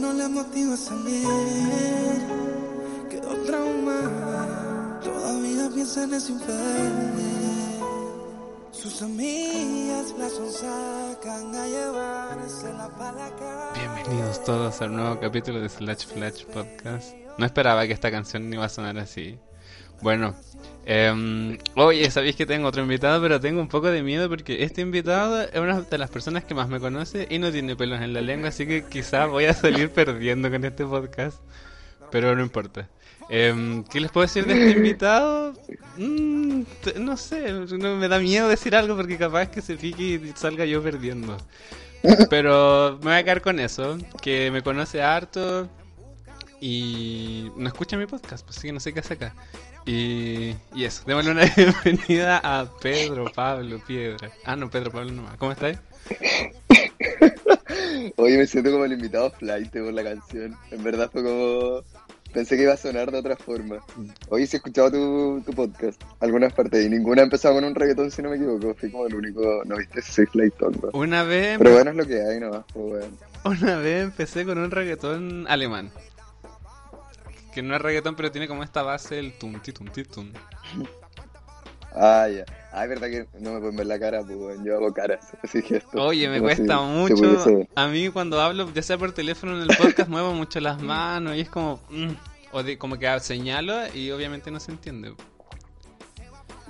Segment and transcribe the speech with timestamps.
[0.00, 1.26] No le motiva a salir,
[3.10, 7.80] quedó trauma, todavía piensa en ese infeliz.
[8.70, 13.72] Sus amigas la sacan a llevársela para la casa.
[13.74, 17.14] Bienvenidos todos al nuevo capítulo de Slash Flash Podcast.
[17.36, 19.38] No esperaba que esta canción iba a sonar así.
[20.02, 20.34] Bueno,
[20.86, 24.80] eh, oye, sabéis que tengo otro invitado, pero tengo un poco de miedo porque este
[24.80, 28.12] invitado es una de las personas que más me conoce y no tiene pelos en
[28.12, 31.38] la lengua, así que quizás voy a salir perdiendo con este podcast.
[32.10, 32.88] Pero no importa.
[33.28, 35.54] Eh, ¿Qué les puedo decir de este invitado?
[35.96, 36.62] Mm,
[36.96, 40.64] no sé, no, me da miedo decir algo porque capaz que se pique y salga
[40.64, 41.36] yo perdiendo.
[42.28, 45.68] Pero me voy a quedar con eso, que me conoce harto
[46.60, 49.34] y no escucha mi podcast, pues así que no sé qué hace acá.
[49.86, 54.30] Y, y eso, démosle una bienvenida a Pedro Pablo Piedra.
[54.44, 55.36] Ah, no, Pedro Pablo nomás.
[55.36, 55.78] ¿Cómo estás?
[58.16, 60.56] Oye, me siento como el invitado flight por la canción.
[60.70, 61.82] En verdad fue como...
[62.32, 63.78] Pensé que iba a sonar de otra forma.
[64.28, 67.74] Oye, sí he escuchado tu, tu podcast, algunas partes, y ninguna ha empezado con un
[67.74, 68.72] reggaetón, si no me equivoco.
[68.74, 69.62] Fui como el único...
[69.64, 70.00] ¿No viste?
[70.00, 70.90] Soy flight tonto.
[70.92, 73.06] Una vez, Pero bueno, es lo que hay nomás, pues bueno.
[73.44, 75.90] una vez empecé con un reggaetón alemán.
[77.52, 80.32] Que no es reggaetón, pero tiene como esta base el tum ti tum ti tum.
[81.94, 82.44] Ah, ya.
[82.72, 85.60] Ah, es verdad que no me pueden ver la cara, pues yo hago caras, así.
[85.94, 87.14] Oye, me si cuesta mucho.
[87.16, 87.68] pudiese.
[87.74, 91.34] A mí cuando hablo, ya sea por teléfono en el podcast, muevo mucho las manos
[91.36, 91.80] y es como...
[91.90, 92.10] mm,
[92.52, 95.14] o de- como que señalo y obviamente no se entiende.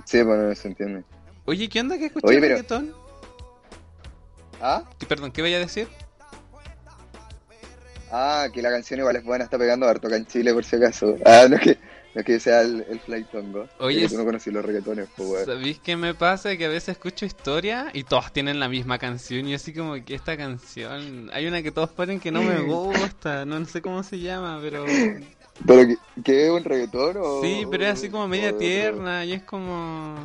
[0.05, 1.03] Sí, bueno, no se entiende.
[1.45, 2.93] Oye, ¿qué onda que escuché Oye, pero- reggaetón?
[4.59, 4.83] ¿Ah?
[4.99, 5.87] ¿Qué- Perdón, ¿qué voy a decir?
[8.11, 10.75] Ah, que la canción igual es buena, está pegando harto acá en Chile, por si
[10.75, 11.15] acaso.
[11.25, 11.77] Ah, no es que,
[12.13, 13.69] no es que sea el, el flight tongo.
[13.79, 15.45] Oye, tú no conocí los reggaetones, pues.
[15.45, 16.57] ¿Sabéis qué me pasa?
[16.57, 20.13] Que a veces escucho historia y todos tienen la misma canción y así como que
[20.13, 21.29] esta canción...
[21.31, 24.85] Hay una que todos ponen que no me gusta, no sé cómo se llama, pero...
[25.65, 27.41] ¿Pero qué, un reggaetón o...?
[27.41, 30.15] Sí, pero es así como media tierna y es como...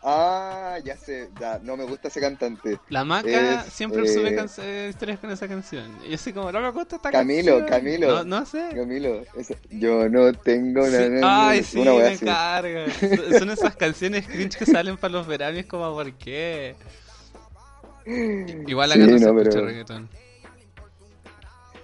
[0.00, 2.78] Ah, ya sé, ya, no me gusta ese cantante.
[2.88, 5.98] La maca Es, siempre eh, sube can- eh, historias con esa canción.
[6.08, 7.68] Y así como, no me gusta esta Camilo, canción.
[7.68, 8.08] Camilo.
[8.08, 8.68] No, no sé.
[8.76, 9.24] Camilo,
[9.70, 11.48] yo no tengo Sí, nada.
[11.48, 12.86] Ay, sí, me carga.
[13.38, 16.76] Son- esas canciones cringe que salen para los veranos como, ¿por qué?
[18.06, 20.08] Igual acá Sí, no se no, escucha pero- reggaetón.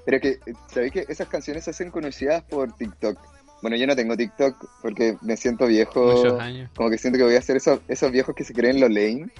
[0.06, 0.38] Pero que,
[0.72, 3.18] ¿sabéis que esas canciones se hacen conocidas por TikTok?
[3.64, 6.12] Bueno, yo no tengo TikTok porque me siento viejo.
[6.12, 6.70] Muchos años.
[6.76, 9.30] Como que siento que voy a ser esos, esos viejos que se creen lo lame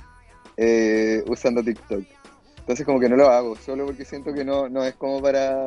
[0.56, 2.06] eh, usando TikTok.
[2.56, 5.62] Entonces como que no lo hago, solo porque siento que no, no es como para,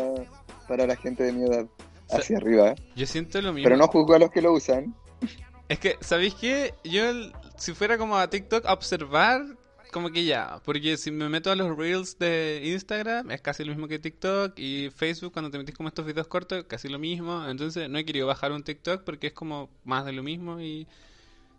[0.67, 1.67] para la gente de mi edad.
[2.09, 2.73] Hacia arriba.
[2.95, 3.65] Yo siento lo mismo.
[3.65, 4.95] Pero no juzgo a los que lo usan.
[5.69, 6.73] Es que, ¿sabéis qué?
[6.83, 7.03] Yo,
[7.57, 9.45] si fuera como a TikTok a observar,
[9.97, 10.61] como que ya.
[10.63, 14.53] Porque si me meto a los Reels de Instagram, es casi lo mismo que TikTok.
[14.59, 17.47] Y Facebook, cuando te metís como estos videos cortos, casi lo mismo.
[17.49, 20.61] Entonces, no he querido bajar un TikTok porque es como más de lo mismo.
[20.61, 20.85] Y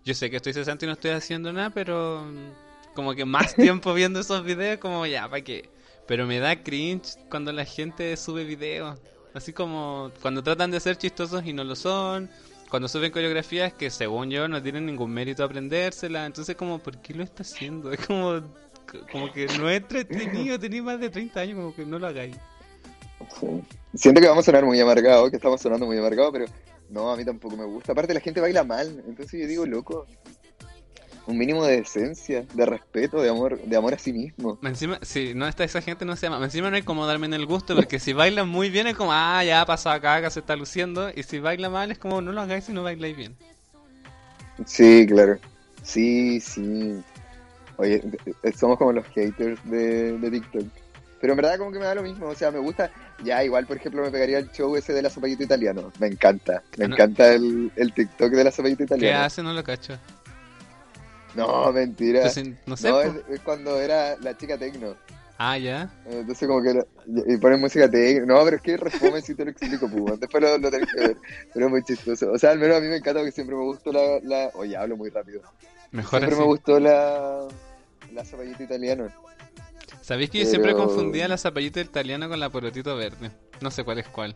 [0.04, 3.54] yo sé que estoy cesante y no estoy haciendo nada, pero mm, como que más
[3.56, 5.69] tiempo viendo esos videos, como ya, ¿para qué?
[6.06, 9.00] Pero me da cringe cuando la gente sube videos.
[9.34, 12.31] Así como cuando tratan de ser chistosos y no lo son.
[12.71, 16.27] Cuando suben coreografías que según yo no tienen ningún mérito aprendérsela.
[16.27, 17.93] Entonces como, ¿por qué lo está haciendo?
[17.93, 18.43] Es como,
[19.11, 20.59] como que no es entretenido.
[20.59, 22.37] Tenéis más de 30 años, como que no lo hagáis.
[23.41, 23.47] Sí.
[23.95, 26.45] Siento que vamos a sonar muy amargados, que estamos sonando muy amargados, pero
[26.89, 27.93] no, a mí tampoco me gusta.
[27.93, 30.07] Aparte la gente baila mal, entonces yo digo, loco,
[31.28, 34.59] un mínimo de decencia, de respeto, de amor, de amor a sí mismo.
[34.62, 34.99] Encima,
[35.34, 36.43] no está esa gente no se llama.
[36.43, 39.13] Encima no hay como darme en el gusto porque si bailan muy bien es como,
[39.13, 41.10] ah, ya ha pasado acá, acá se está luciendo.
[41.15, 43.36] Y si baila mal es como, no lo hagáis si no bailáis bien.
[44.66, 45.39] Sí, claro.
[45.83, 46.98] Sí, sí.
[47.77, 48.03] Oye,
[48.59, 50.65] somos como los haters de, de TikTok.
[51.21, 52.92] Pero en verdad como que me da lo mismo, o sea, me gusta,
[53.25, 56.63] ya igual por ejemplo me pegaría el show ese de la zapallito italiano, me encanta,
[56.77, 56.95] me Ah, no.
[56.95, 59.25] encanta el, el TikTok de la zapallito ¿Qué italiano.
[59.25, 59.42] hace?
[59.42, 59.98] No lo cacho.
[61.34, 62.21] No, mentira.
[62.27, 62.91] Entonces, no sé.
[62.91, 64.97] no, es, es cuando era la chica tecno.
[65.41, 65.89] Ah, ya.
[66.07, 66.84] Entonces como que...
[67.07, 68.34] y ponen música tecno.
[68.34, 70.19] No, pero es que refome si te lo explico, pues.
[70.19, 71.16] Después lo, lo tenés que ver.
[71.54, 72.33] Pero es muy chistoso.
[72.33, 74.19] O sea, al menos a mí me encanta porque siempre me gustó la...
[74.22, 74.51] la...
[74.54, 75.42] Oye, hablo muy rápido.
[75.92, 76.41] Mejor Siempre así.
[76.41, 77.47] me gustó la...
[78.13, 79.09] La zapallito italiano.
[80.01, 83.30] ¿Sabéis que yo siempre confundía la zapallita italiana con la porotito verde?
[83.60, 84.34] No sé cuál es cuál.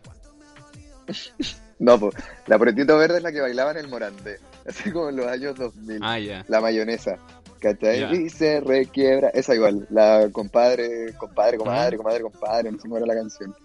[1.79, 2.15] No, pues,
[2.47, 5.55] la porotito verde es la que bailaba en el Morante, así como en los años
[5.55, 5.99] 2000.
[6.01, 6.43] Ah.
[6.47, 7.17] La mayonesa,
[7.59, 8.13] ¿cachai?
[8.15, 13.05] Y se requiebra, esa igual, la compadre, compadre, comadre, comadre, compadre, no sé cómo era
[13.05, 13.55] la canción.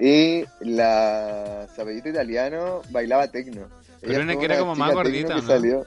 [0.00, 3.66] Y la zapallito italiano bailaba tecno.
[4.00, 5.52] Pero una que era como más gordita, tecno ¿o que no?
[5.52, 5.86] salió.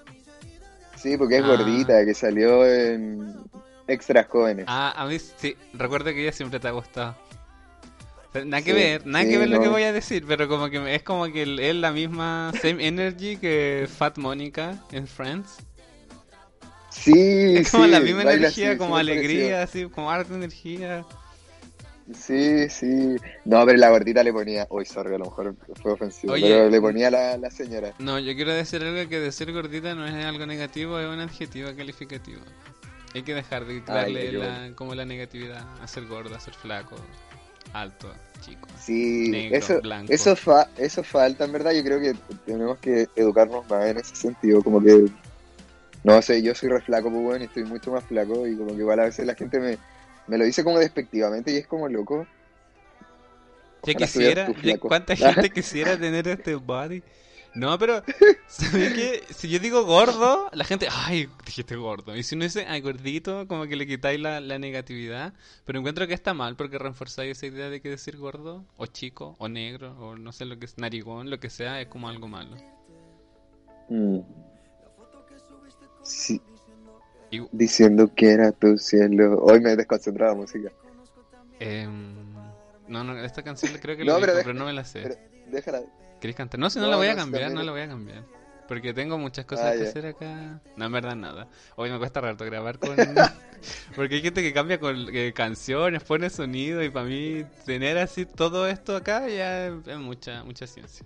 [0.98, 1.48] Sí, porque es Ah.
[1.48, 3.34] gordita, que salió en
[3.88, 4.66] Extras Jóvenes.
[4.68, 7.16] Ah, a mí sí, recuerdo que ella siempre te ha gustado.
[8.32, 10.48] Pero nada que Sí, ver, nada sí, que ver lo que voy a decir, pero
[10.48, 15.58] como que es como que es la misma same energy que Fat Monica en Friends.
[16.90, 17.12] Sí,
[17.58, 21.06] Es como sí, la misma energía, así, como alegría, así, como harta energía.
[22.14, 23.16] Sí, sí.
[23.46, 24.68] No, pero la gordita le ponía.
[24.70, 26.34] Uy, sorry, a lo mejor fue ofensivo.
[26.34, 26.48] Oye.
[26.48, 27.94] pero le ponía la, la señora.
[28.00, 31.70] No, yo quiero decir algo que decir gordita no es algo negativo, es un adjetivo
[31.76, 32.42] calificativo.
[33.14, 36.96] Hay que dejar de darle la, como la negatividad a ser gordo, a ser flaco,
[37.74, 38.68] alto, chico.
[38.80, 40.12] Sí, Negro, eso, blanco.
[40.12, 41.72] eso, fa, eso falta, en verdad.
[41.72, 42.16] Yo creo que
[42.46, 44.64] tenemos que educarnos más en ese sentido.
[44.64, 45.06] Como que.
[46.04, 48.48] No sé, yo soy re flaco, pues bueno, y estoy mucho más flaco.
[48.48, 49.78] Y como que igual a veces la gente me,
[50.28, 52.26] me lo dice como despectivamente y es como loco.
[53.84, 57.04] Ya Ojalá quisiera, ya cuánta gente quisiera tener este body.
[57.54, 58.02] No, pero,
[58.48, 59.24] ¿sabes qué?
[59.34, 62.16] Si yo digo gordo, la gente, ay, dijiste gordo.
[62.16, 65.34] Y si uno dice, ay, gordito, como que le quitáis la, la negatividad.
[65.66, 69.36] Pero encuentro que está mal porque reforzáis esa idea de que decir gordo, o chico,
[69.38, 72.28] o negro, o no sé lo que es, narigón, lo que sea, es como algo
[72.30, 72.56] malo.
[73.90, 74.20] Mm.
[76.04, 76.42] Sí,
[77.32, 79.40] Y, diciendo que era tu cielo.
[79.44, 80.72] Hoy me he desconcentrado la música.
[81.60, 82.16] em,
[82.88, 84.84] no, no, esta canción creo que No, lo pero dijo, deja- pero no me la
[84.86, 85.02] sé.
[85.02, 85.16] Pero
[85.52, 85.82] déjala.
[86.22, 86.60] ¿Queréis cantar?
[86.60, 88.24] No, si no, No, la voy a cambiar, no la voy a cambiar.
[88.68, 89.90] Porque tengo muchas cosas Ah, que ya.
[89.90, 90.62] hacer acá.
[90.78, 91.48] No, en verdad nada.
[91.76, 92.96] Hoy me cuesta rato grabar con...
[93.96, 98.26] Porque hay gente que cambia con eh, canciones, pone sonido y para mí tener así
[98.26, 101.06] todo esto acá ya es, mucha mucha ciencia.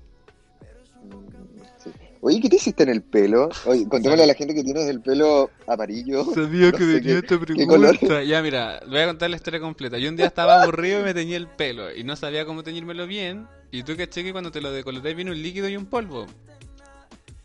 [1.84, 1.90] Sí.
[2.22, 3.50] Oye, ¿qué te hiciste en el pelo?
[3.66, 6.24] Oye, contémosle a la gente que tienes el pelo amarillo.
[6.34, 8.26] Sabía No sé qué- esta color.
[8.26, 9.98] Ya, mira, voy a contar la historia completa.
[9.98, 13.06] Yo un día estaba aburrido y me teñí el pelo y no sabía cómo teñírmelo
[13.06, 13.48] bien.
[13.77, 16.25] Y tú caché que cuando te lo decoloráis viene un líquido y un polvo.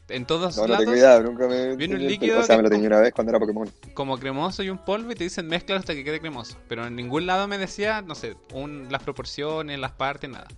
[0.08, 0.84] En todos No, no lados.
[0.86, 1.76] tengo idea, nunca me.
[1.76, 2.40] Viene un líquido.
[2.40, 3.70] O sea, me lo teñí una vez cuando era Pokémon.
[3.94, 6.56] como cremoso y un polvo y te dicen mezcla hasta que quede cremoso.
[6.68, 10.48] Pero en ningún lado me decía, no sé, un- las proporciones, las partes, nada.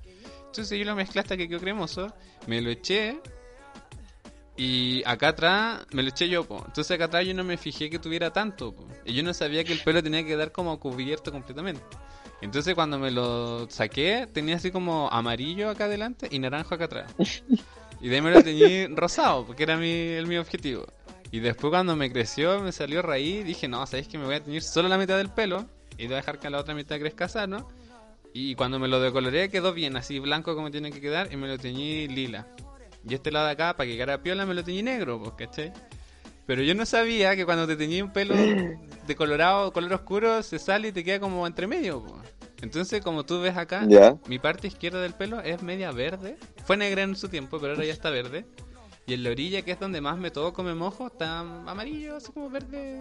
[0.46, 2.14] Entonces yo lo mezclé hasta que quedó cremoso,
[2.46, 3.18] me lo eché
[4.56, 6.62] y acá atrás me lo eché yo, po.
[6.66, 8.86] Entonces acá atrás yo no me fijé que tuviera tanto, po.
[9.04, 11.82] Y yo no sabía que el pelo tenía que quedar como cubierto completamente.
[12.42, 17.14] Entonces cuando me lo saqué, tenía así como amarillo acá adelante y naranjo acá atrás.
[18.00, 20.84] Y de ahí me lo teñí rosado, porque era mi, el mi objetivo.
[21.30, 24.42] Y después cuando me creció, me salió raíz, dije, no, sabéis que me voy a
[24.42, 25.66] teñir solo la mitad del pelo
[25.96, 27.68] y voy a dejar que la otra mitad crezca sano.
[28.34, 31.46] Y cuando me lo decoloré quedó bien, así blanco como tiene que quedar, y me
[31.46, 32.48] lo teñí lila.
[33.08, 35.72] Y este lado de acá, para que quedara piola, me lo teñí negro, pues, ¿cachai?
[36.46, 38.34] Pero yo no sabía que cuando te teñí un pelo
[39.06, 42.22] de colorado, color oscuro, se sale y te queda como entre medio, pues.
[42.62, 44.16] Entonces, como tú ves acá, Ya.
[44.28, 46.36] mi parte izquierda del pelo es media verde.
[46.64, 48.44] Fue negra en su tiempo, pero ahora ya está verde.
[49.04, 52.30] Y en la orilla, que es donde más me toco, me mojo, está amarillo, así
[52.32, 53.00] como verde.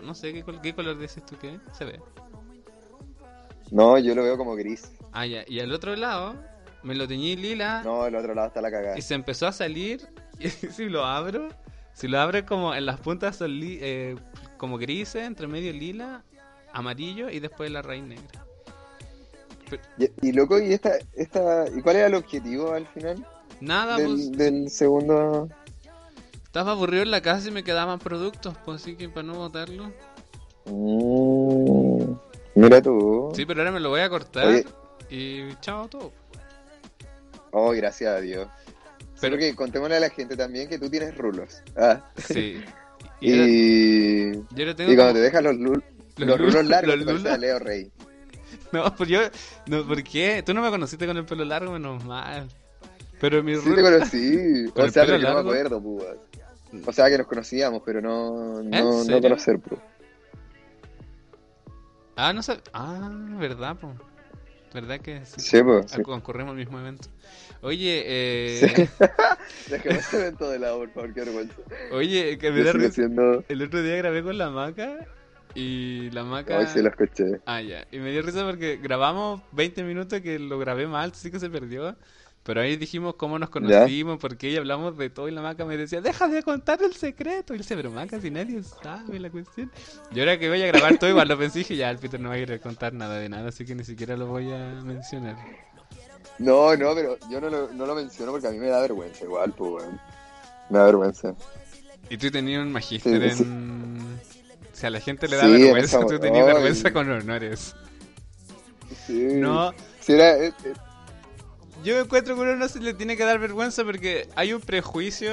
[0.00, 2.00] No sé, ¿qué, qué color dices tú que se ve?
[3.70, 4.90] No, yo lo veo como gris.
[5.12, 5.44] Ah, ya.
[5.46, 6.34] Y al otro lado,
[6.82, 8.98] me lo teñí lila No, el otro lado está la cagada.
[8.98, 10.06] y se empezó a salir.
[10.40, 11.48] Y si lo abro,
[11.94, 14.16] si lo abro como en las puntas son li- eh,
[14.58, 16.22] como grises, entre medio lila,
[16.72, 18.44] amarillo y después la raíz negra.
[19.98, 23.24] Y, y, loco, ¿y esta, esta, ¿y cuál era el objetivo al final
[23.60, 25.48] Nada, pues del, del segundo?
[26.44, 29.90] estaba aburrido en la casa y me quedaban productos, pues así que para no botarlo.
[30.66, 32.12] Mm,
[32.54, 33.32] mira tú.
[33.34, 34.64] Sí, pero ahora me lo voy a cortar Oye.
[35.10, 36.12] y chao todo.
[37.50, 38.48] Oh, gracias a Dios.
[39.30, 41.62] Pero- que contémosle a la gente también que tú tienes rulos.
[41.76, 42.00] Ah.
[42.16, 42.62] Sí.
[43.20, 45.82] Y, yo ahora tengo y cuando te dejas los, lul-
[46.18, 47.90] Los los, rulos largos, los te Leo Rey.
[48.70, 49.20] No, pues yo...
[49.66, 50.42] No, ¿por qué?
[50.44, 52.48] Tú no me conociste con el pelo largo, menos mal.
[53.20, 54.70] Pero mi Sí rulo- te conocí.
[54.74, 56.16] ¿Con O sea, pero yo no me acuerdo, púas.
[56.84, 59.80] O sea, que nos conocíamos, pero no, no, conocer, pues.
[62.16, 62.60] Ah, no sé.
[62.72, 63.92] Ah, verdad, po.
[64.74, 65.40] ¿Verdad que sí?
[65.40, 65.94] Sí, pues.
[65.94, 67.08] Ah, Concurrimos al mismo evento.
[67.62, 68.74] Oye, eh...
[68.74, 68.88] Sí.
[69.70, 71.54] Dejemos ese evento de lado, por favor, qué vergüenza.
[71.92, 72.90] Oye, que me da risa.
[72.90, 73.44] siendo...
[73.48, 75.06] El otro día grabé con la maca
[75.54, 76.58] y la maca...
[76.58, 77.40] Ay, sí, lo escuché.
[77.46, 77.86] Ah, ya.
[77.92, 81.48] Y me dio risa porque grabamos 20 minutos que lo grabé mal, sí que se
[81.48, 81.96] perdió.
[82.44, 85.78] Pero ahí dijimos cómo nos conocimos, porque ahí hablamos de todo y la maca me
[85.78, 87.54] decía, deja de contar el secreto.
[87.54, 89.72] Y yo decía, pero maca, si nadie sabe la cuestión.
[90.14, 92.20] Y ahora que voy a grabar todo, igual lo pensé y dije, ya, el Peter
[92.20, 94.58] no va a querer contar nada de nada, así que ni siquiera lo voy a
[94.84, 95.36] mencionar.
[96.38, 99.24] No, no, pero yo no lo, no lo menciono porque a mí me da vergüenza
[99.24, 100.00] igual, pues, weón.
[100.68, 101.34] Me da vergüenza.
[102.10, 103.42] Y tú tenías un magíster Sí, sí.
[103.44, 104.20] en...
[104.74, 107.74] Si a la gente le da Sí, en vergüenza, tú tenías vergüenza con honores.
[109.06, 109.28] Sí.
[109.34, 110.72] No, Sí, era, eh, eh,
[111.84, 115.30] Yo encuentro que uno no se le tiene que dar vergüenza porque hay un prejuicio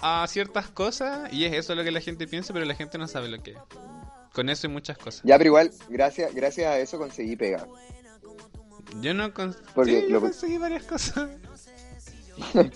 [0.00, 3.06] a ciertas cosas y es eso lo que la gente piensa, pero la gente no
[3.08, 3.58] sabe lo que es.
[4.32, 5.22] Con eso y muchas cosas.
[5.24, 7.66] ya, pero igual, gracias, gracias a eso conseguí pega.
[9.00, 9.54] Yo no con...
[9.74, 11.28] Porque sí, yo lo- conseguí varias cosas.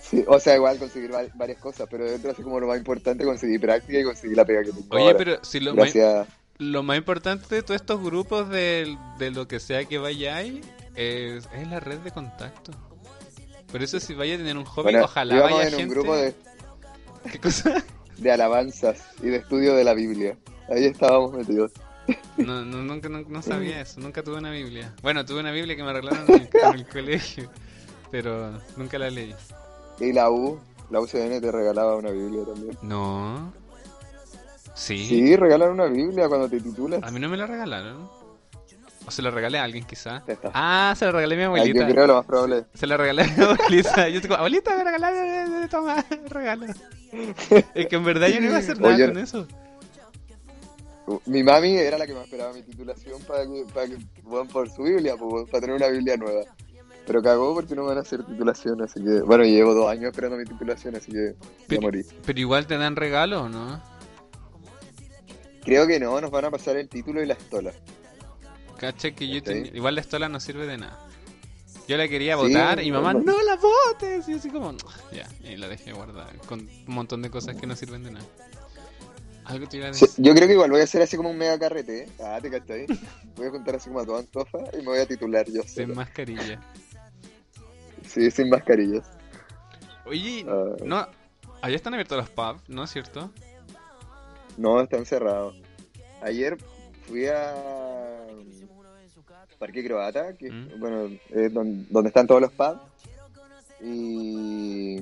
[0.00, 3.24] Sí, o sea, igual conseguir va- varias cosas, pero dentro así como lo más importante
[3.24, 5.18] conseguí práctica y conseguí la pega que tengo Oye, ahora.
[5.18, 5.92] pero si lo más,
[6.58, 10.62] lo más importante de todos estos grupos de, de lo que sea que vayáis
[10.94, 12.72] es, es la red de contacto.
[13.70, 15.84] Por eso si vaya a tener un hobby, Bueno, ojalá vaya en gente...
[15.84, 16.34] un grupo de,
[17.30, 17.84] ¿Qué cosa?
[18.16, 20.36] de alabanzas y de estudio de la Biblia.
[20.68, 21.72] Ahí estábamos metidos.
[22.36, 24.94] No, no, nunca, no, no sabía eso, nunca tuve una Biblia.
[25.02, 27.50] Bueno, tuve una Biblia que me arreglaron en el, en el colegio,
[28.10, 29.34] pero nunca la leí.
[30.00, 30.58] Y la U,
[30.90, 32.76] la UCN te regalaba una Biblia también.
[32.82, 33.52] No.
[34.74, 35.06] Sí.
[35.06, 37.02] Sí, regalan una Biblia cuando te titulas.
[37.02, 38.08] A mí no me la regalaron.
[39.06, 40.22] O se la regalé a alguien quizá.
[40.52, 41.88] Ah, se la regalé a mi Ay, abuelita.
[41.88, 42.64] yo creo lo más probable.
[42.74, 44.08] Se la regalé a mi abuelita.
[44.08, 46.66] Yo digo, abuelita, me regalaron, toma, regalo.
[47.74, 49.46] Es que en verdad yo no iba a hacer nada Oye, con eso.
[51.26, 53.88] Mi mami era la que me esperaba mi titulación para que, para
[54.24, 55.16] weón, por su Biblia,
[55.50, 56.42] para tener una Biblia nueva.
[57.06, 59.22] Pero cagó porque no me van a hacer titulación, así que...
[59.22, 61.34] Bueno, llevo dos años esperando mi titulación, así que
[61.66, 62.04] Pero, morí.
[62.24, 63.82] pero igual te dan regalo, ¿no?
[65.64, 67.72] Creo que no, nos van a pasar el título y la estola.
[68.80, 69.40] Caché que yo
[69.74, 71.06] igual la estola no sirve de nada.
[71.86, 73.20] Yo la quería Sí, votar y mamá, no.
[73.20, 74.26] no la votes.
[74.28, 74.74] Y así como,
[75.12, 78.24] ya, y la dejé guardada con un montón de cosas que no sirven de nada.
[79.44, 80.24] Algo te iba a Sí, decir.
[80.24, 82.08] yo creo que igual voy a hacer así como un mega carrete, ¿eh?
[82.24, 82.86] Ah, te cachai.
[83.36, 85.84] Voy a juntar así como a toda Antofa y me voy a titular yo Sin
[85.86, 85.94] solo.
[85.96, 86.60] mascarilla.
[88.06, 89.04] Sí, sin mascarillas.
[90.06, 90.76] Oye, Ah.
[90.84, 91.06] no,
[91.60, 93.30] allá están abiertos los pubs, ¿no es cierto?
[94.56, 95.56] No, están cerrados.
[96.22, 96.56] Ayer
[97.08, 97.54] fui a
[99.58, 100.80] Parque Croata, que Mm.
[100.80, 101.08] bueno,
[101.90, 102.80] donde están todos los pubs.
[103.82, 105.00] Y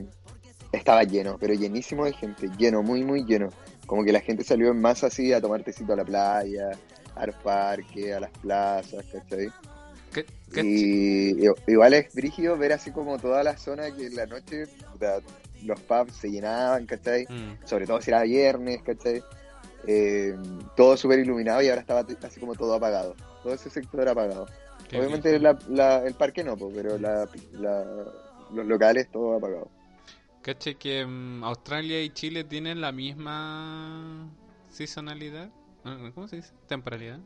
[0.72, 3.50] estaba lleno, pero llenísimo de gente, lleno, muy, muy lleno.
[3.86, 6.70] Como que la gente salió en masa así a tomar tecito a la playa,
[7.16, 9.48] a los parques, a las plazas, ¿cachai?
[10.12, 14.26] ¿Qué, qué Y igual es brígido ver así como toda la zona que en la
[14.26, 15.20] noche puta,
[15.64, 17.24] los pubs se llenaban, ¿cachai?
[17.28, 17.66] Mm.
[17.66, 19.22] sobre todo si era viernes, ¿cachai?
[19.90, 20.36] Eh,
[20.76, 23.16] todo súper iluminado y ahora estaba así como todo apagado.
[23.42, 24.46] Todo ese sector apagado.
[24.86, 25.58] Qué Obviamente brígido.
[25.68, 27.26] la- la- el parque no, pero la,
[28.52, 29.68] los locales todo apagado.
[30.42, 34.28] Caché que mm, Australia y Chile tienen la misma
[34.70, 35.48] seasonalidad.
[36.14, 36.52] ¿Cómo se dice?
[36.66, 37.18] Temporalidad.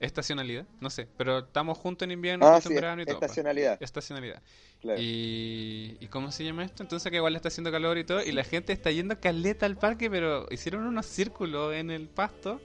[0.00, 0.66] Estacionalidad.
[0.80, 1.08] No sé.
[1.16, 3.14] Pero estamos juntos en invierno, Ah, sí, en verano y todo.
[3.16, 3.82] estacionalidad.
[3.82, 4.42] Estacionalidad.
[4.80, 5.00] Claro.
[5.00, 6.82] Y, ¿Y cómo se llama esto?
[6.82, 8.22] Entonces que igual está haciendo calor y todo.
[8.22, 12.60] Y la gente está yendo caleta al parque, pero hicieron unos círculos en el pasto.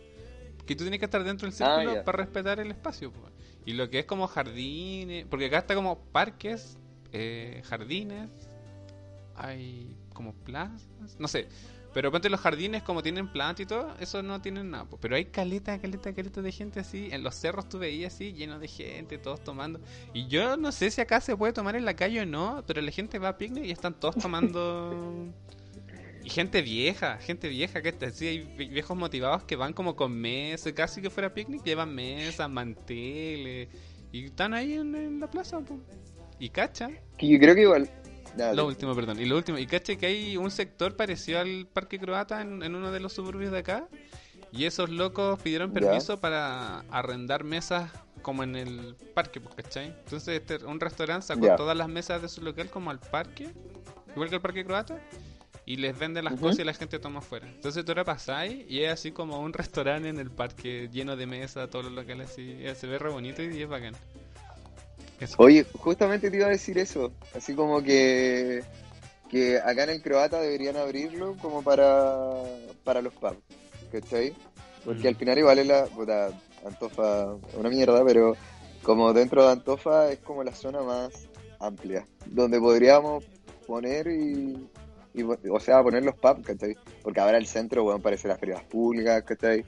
[0.65, 3.11] Que tú tienes que estar dentro del Ah, círculo para respetar el espacio.
[3.65, 5.25] Y lo que es como jardines.
[5.29, 6.77] Porque acá está como parques,
[7.13, 8.29] eh, jardines.
[9.35, 10.87] Hay como plazas.
[11.17, 11.47] No sé.
[11.93, 14.85] Pero ponte los jardines, como tienen planta y todo, eso no tienen nada.
[15.01, 17.09] Pero hay caleta, caleta, caleta de gente así.
[17.11, 19.79] En los cerros tú veías así, lleno de gente, todos tomando.
[20.13, 22.81] Y yo no sé si acá se puede tomar en la calle o no, pero
[22.81, 25.27] la gente va a picnic y están todos tomando.
[26.21, 29.95] Y gente vieja, gente vieja, que está así, hay vi- viejos motivados que van como
[29.95, 33.69] con mesas, casi que fuera picnic, llevan mesas, manteles,
[34.11, 35.79] y están ahí en, en la plaza, po.
[36.37, 37.89] y cacha, Que yo creo que igual.
[38.53, 41.99] Lo último, perdón, y lo último, y cacha que hay un sector parecido al Parque
[41.99, 43.87] Croata en, en uno de los suburbios de acá,
[44.51, 45.79] y esos locos pidieron Ya.
[45.81, 47.91] permiso para arrendar mesas
[48.21, 49.87] como en el parque, pues, ¿cachai?
[49.87, 51.55] Entonces este, un restaurante sacó Ya.
[51.55, 53.49] todas las mesas de su local como al parque,
[54.13, 54.99] igual que el Parque Croata,
[55.65, 57.47] y les venden las cosas y la gente toma afuera.
[57.47, 61.27] Entonces tú ahora pasáis y es así como un restaurante en el parque lleno de
[61.27, 63.93] mesas, todos los locales así, se ve re bonito y es bacán.
[65.19, 65.35] Eso.
[65.37, 67.11] Oye, justamente te iba a decir eso.
[67.35, 68.63] Así como que.
[69.29, 72.31] Que acá en el croata deberían abrirlo como para,
[72.83, 73.37] para los pubs.
[73.91, 74.33] ¿Cachai?
[74.83, 75.07] Porque Mm.
[75.07, 75.85] al final igual es la.
[75.85, 76.29] Puta,
[76.65, 78.35] Antofa, una mierda, pero
[78.83, 81.11] como dentro de Antofa es como la zona más
[81.59, 82.05] amplia.
[82.25, 83.23] Donde podríamos
[83.67, 84.67] poner y.
[85.13, 86.75] y, o sea, poner los pubs, ¿cachai?
[87.03, 89.63] Porque ahora el centro, bueno, parece las ferias públicas, ¿cachai?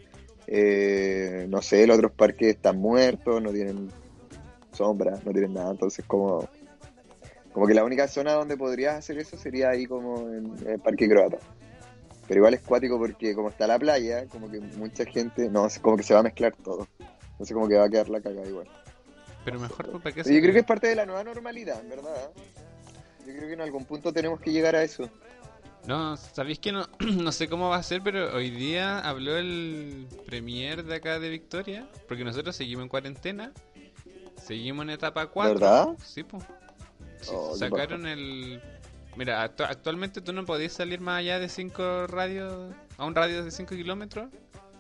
[0.48, 3.90] Eh, no sé, los otros parques están muertos, no tienen
[4.72, 6.48] sombra, no tienen nada, entonces como
[7.54, 11.10] Como que la única zona donde podrías hacer eso sería ahí como en el Parque
[11.10, 11.38] Croata.
[12.28, 15.98] Pero igual es cuático porque como está la playa, como que mucha gente, no, como
[15.98, 16.88] que se va a mezclar todo.
[17.32, 18.68] Entonces como que va a quedar la cagada igual.
[19.44, 22.32] Pero mejor, ¿para qué Yo creo que es parte de la nueva normalidad, en verdad.
[23.26, 25.10] Yo creo que en algún punto tenemos que llegar a eso.
[25.88, 30.08] No, ¿sabéis que no, no sé cómo va a ser, pero hoy día habló el
[30.26, 33.52] premier de acá de Victoria, porque nosotros seguimos en cuarentena,
[34.46, 35.54] seguimos en etapa 4.
[35.54, 35.88] ¿Verdad?
[36.04, 36.44] Sí, pues.
[37.32, 38.62] Oh, sacaron el...
[39.16, 43.44] Mira, actu- actualmente tú no podías salir más allá de 5 radios, a un radio
[43.44, 44.30] de 5 kilómetros,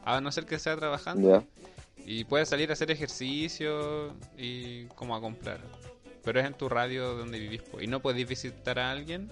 [0.05, 1.29] a no ser que sea trabajando.
[1.41, 1.45] Ya.
[2.05, 5.59] Y puedes salir a hacer ejercicio y como a comprar.
[6.23, 7.61] Pero es en tu radio donde vivís.
[7.61, 7.81] po.
[7.81, 9.29] Y no podéis visitar a alguien.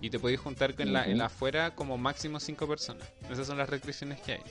[0.00, 3.08] Y te podéis juntar con la, en la afuera como máximo 5 personas.
[3.30, 4.42] Esas son las restricciones que hay.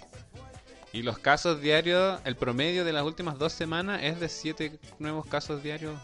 [0.93, 5.25] Y los casos diarios, el promedio de las últimas dos semanas es de 7 nuevos
[5.25, 5.95] casos diarios.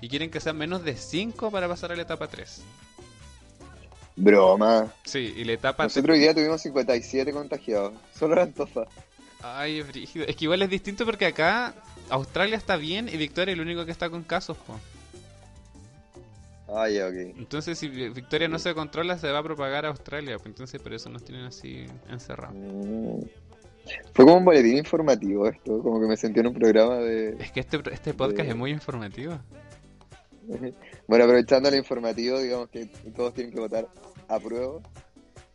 [0.00, 2.62] Y quieren que sean menos de 5 para pasar a la etapa 3.
[4.16, 4.92] Broma.
[5.04, 7.94] Sí, y la etapa Nosotros hoy día tuvimos 57 contagiados.
[8.18, 8.82] Solo en Antofa.
[9.42, 10.26] Ay, es brígido.
[10.26, 11.74] Es que igual es distinto porque acá
[12.10, 14.78] Australia está bien y Victoria es el único que está con casos, po.
[16.68, 17.14] Ya, ok.
[17.38, 20.38] Entonces, si Vi- Victoria no se controla, se va a propagar a Australia.
[20.44, 22.54] Entonces, por eso nos tienen así encerrados.
[22.56, 23.20] Mm.
[24.14, 27.36] Fue como un boletín informativo esto, como que me sentí en un programa de...
[27.38, 29.38] Es que este, este podcast es muy informativo.
[31.06, 33.88] Bueno, aprovechando el informativo, digamos que todos tienen que votar
[34.28, 34.80] a prueba.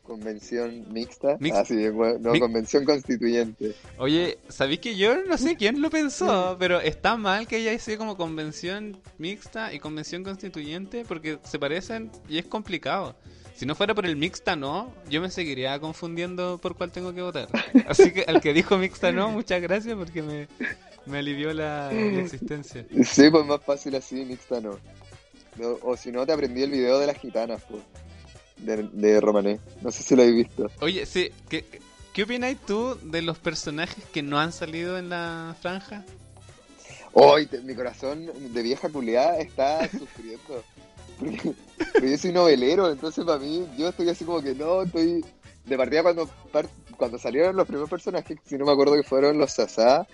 [0.03, 1.37] Convención mixta.
[1.39, 3.75] Mix- ah, sí, bueno, no, convención constituyente.
[3.97, 6.55] Oye, ¿sabéis que yo no sé quién lo pensó?
[6.59, 12.09] Pero está mal que haya sido como convención mixta y convención constituyente porque se parecen
[12.29, 13.15] y es complicado.
[13.57, 17.23] Si no fuera por el mixta no, yo me seguiría confundiendo por cuál tengo que
[17.23, 17.47] votar.
[17.87, 20.47] Así que al que dijo mixta no, muchas gracias porque me,
[21.07, 22.85] me alivió la, la existencia.
[23.03, 24.77] Sí, pues más fácil así, mixta no.
[25.55, 27.81] No, o si no, te aprendí el video de las gitanas, pues.
[28.57, 29.59] De, de Romané.
[29.81, 30.69] No sé si lo habéis visto.
[30.79, 31.65] Oye, sí, ¿qué,
[32.13, 36.05] qué opináis tú de los personajes que no han salido en la franja?
[37.13, 40.63] Hoy mi corazón de vieja culiada está sufriendo.
[41.19, 41.53] Porque,
[41.93, 45.23] porque yo soy novelero, entonces para mí, yo estoy así como que no, estoy.
[45.65, 46.29] De partida cuando
[46.95, 50.07] cuando salieron los primeros personajes, si no me acuerdo que fueron los Sasá,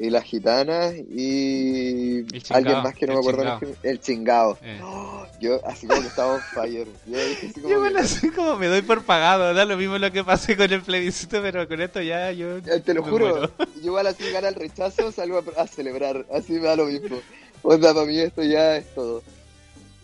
[0.00, 4.58] y las gitanas y alguien más que no me acuerdo el, el chingao.
[4.62, 4.80] Eh.
[5.40, 6.88] Yo así como que estaba on fire.
[7.06, 10.10] Yo así como Yo igual así como me doy por pagado, da lo mismo lo
[10.10, 12.56] que pase con el plebiscito, pero con esto ya yo...
[12.56, 13.52] Eh, Te lo me juro, muero.
[13.76, 17.18] yo igual así gana el rechazo, salgo a, a celebrar, así me da lo mismo.
[17.62, 19.22] Onda, para mí esto ya es todo.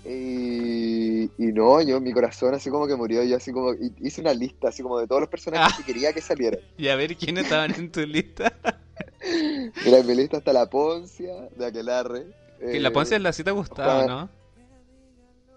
[0.04, 4.34] Y, y no, yo, mi corazón así como que murió, yo así como, hice una
[4.34, 5.76] lista así como de todos los personajes Ah.
[5.78, 6.60] que quería que salieran.
[6.78, 8.52] Y a ver quiénes estaban en tu lista.
[9.84, 12.26] Mira, en mi lista está la Poncia, de Aquelarre.
[12.60, 14.28] Que eh, la Ponce la cita Gustavo, ¿no?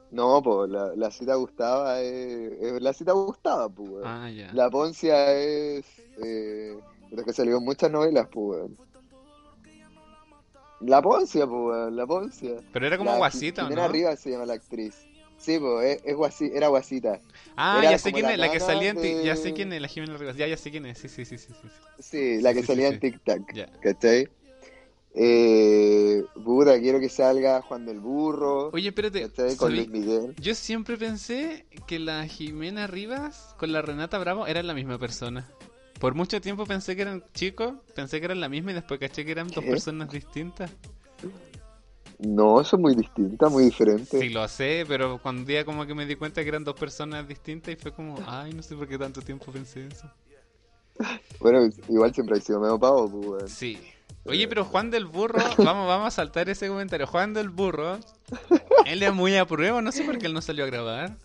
[0.09, 4.03] No, pues la, la cita Gustava es, es la cita Gustava, pues.
[4.05, 4.29] Ah.
[4.53, 5.85] La Poncia es.
[6.23, 6.77] Eh,
[7.11, 8.63] de que salió en muchas novelas, pues.
[10.81, 12.51] La Poncia, pues, la Poncia.
[12.71, 13.93] Pero era como La guasita, ¿o Jimena no?
[13.93, 14.95] Rivas se llama la actriz.
[15.37, 17.19] Sí, pues, es, guasi- era guasita.
[17.55, 19.01] Ah, Era ya sé quién la es, la que salía en...
[19.01, 20.35] ti- Ya de- sé quién es, la Jimena Rivas.
[20.35, 21.53] Ya, ya sé quién es, sí, sí, sí, sí.
[21.61, 21.67] sí.
[21.99, 22.99] Sí, la que sí, salía sí, en.
[22.99, 23.53] Tic Tac.
[23.53, 23.67] Ya.
[23.81, 24.27] ¿Cachai?
[25.19, 28.69] Eh, puta, quiero que salga Juan del Burro.
[28.71, 29.55] Oye, espérate, ¿Cachai?
[29.55, 30.35] Con ¿sabí- Luis Miguel.
[30.39, 35.49] yo siempre pensé que la Jimena Rivas con la Renata Bravo eran la misma persona.
[35.99, 39.25] Por mucho tiempo pensé que eran chicos, pensé que eran la misma y después caché
[39.25, 40.71] que eran dos personas distintas.
[42.19, 44.19] No, son muy distintas, muy diferentes.
[44.19, 46.75] Sí, lo sé, pero cuando un día como que me di cuenta que eran dos
[46.75, 50.09] personas distintas y fue como, ay, no sé por qué tanto tiempo pensé eso.
[51.39, 53.51] Bueno, igual siempre ha sido medio pavo, pues.
[53.51, 53.79] Sí.
[54.25, 57.05] Oye, pero Juan del Burro, vamos, vamos a saltar ese comentario.
[57.07, 57.99] Juan del Burro,
[58.85, 61.17] él es muy a prueba, no sé por qué él no salió a grabar.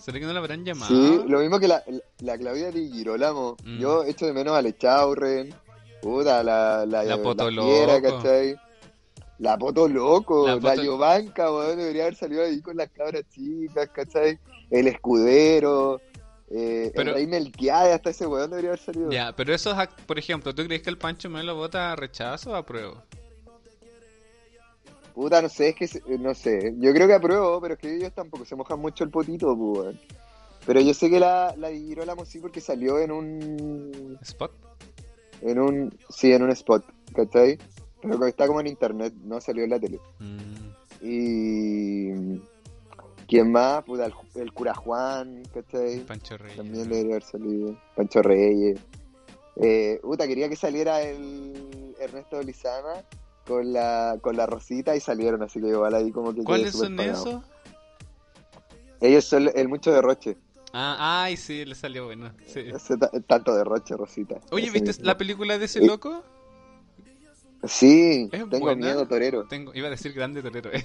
[0.00, 0.88] ¿Será que no lo habrán llamado?
[0.88, 1.82] Sí, lo mismo que la,
[2.20, 3.56] la Claudia Di Girolamo.
[3.64, 3.78] Mm.
[3.78, 5.54] Yo echo de menos a Lechaurren,
[6.02, 8.16] puta, la, la, La Poto Fiera, Loco.
[8.16, 8.56] ¿cachai?
[9.38, 13.88] La Poto Loco, La la, Poto- weón, debería haber salido ahí con las cabras chicas,
[13.92, 14.38] ¿cachai?
[14.70, 16.00] El Escudero,
[16.50, 19.10] eh, Pero- el Rey Melquiade, hasta ese weón debería haber salido.
[19.10, 19.74] Ya, pero esos,
[20.06, 23.04] por ejemplo, ¿tú crees que el Pancho Melo vota a rechazo o a prueba?
[25.14, 27.94] Puta, no sé, es que, se- no sé, yo creo que apruebo, pero es que
[27.96, 29.96] ellos tampoco se mojan mucho el potito, pues.
[30.66, 34.52] Pero yo sé que la, la Girolamo sí porque salió en un ¿Spot?
[35.42, 37.58] En un, sí, en un spot, ¿cachai?
[38.02, 39.98] Pero está como en internet, no salió en la tele.
[40.18, 42.40] Mm, Y.
[43.26, 43.84] ¿Quién más?
[43.84, 46.00] Puta, el, el cura Juan, ¿cachai?
[46.00, 46.56] Pancho Reyes.
[46.56, 47.78] También debería haber salido.
[47.96, 48.78] Pancho Reyes.
[49.56, 53.04] Eh, puta, quería que saliera el Ernesto Lizana
[53.50, 56.42] con la, con la Rosita y salieron, así que igual ahí como que.
[56.44, 57.42] ¿Cuáles son esos?
[59.00, 60.36] Ellos son el mucho derroche.
[60.72, 62.30] Ah, ay, sí, le salió bueno.
[62.46, 62.64] Sí.
[63.26, 64.36] Tanto derroche, Rosita.
[64.52, 65.04] Oye, ¿viste mismo.
[65.04, 66.22] la película de ese Eh, loco?
[67.64, 68.86] Sí, Es tengo buena.
[68.86, 69.46] miedo, torero.
[69.48, 70.70] Tengo, iba a decir grande torero.
[70.72, 70.84] Eh,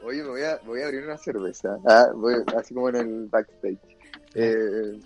[0.04, 1.76] oye, me voy, a, voy a abrir una cerveza.
[1.86, 3.78] Ah, voy- así como en el backstage.
[4.34, 5.00] Eh.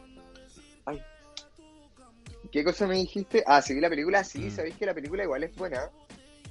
[2.54, 3.42] ¿Qué cosa me dijiste?
[3.48, 4.22] Ah, sí, la película.
[4.22, 4.50] Sí, Mm.
[4.52, 5.90] sabéis que la película igual es buena.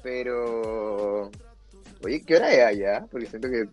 [0.04, 1.32] Pero.
[2.04, 3.08] Oye, ¿qué hora es allá?
[3.10, 3.70] Porque siento que.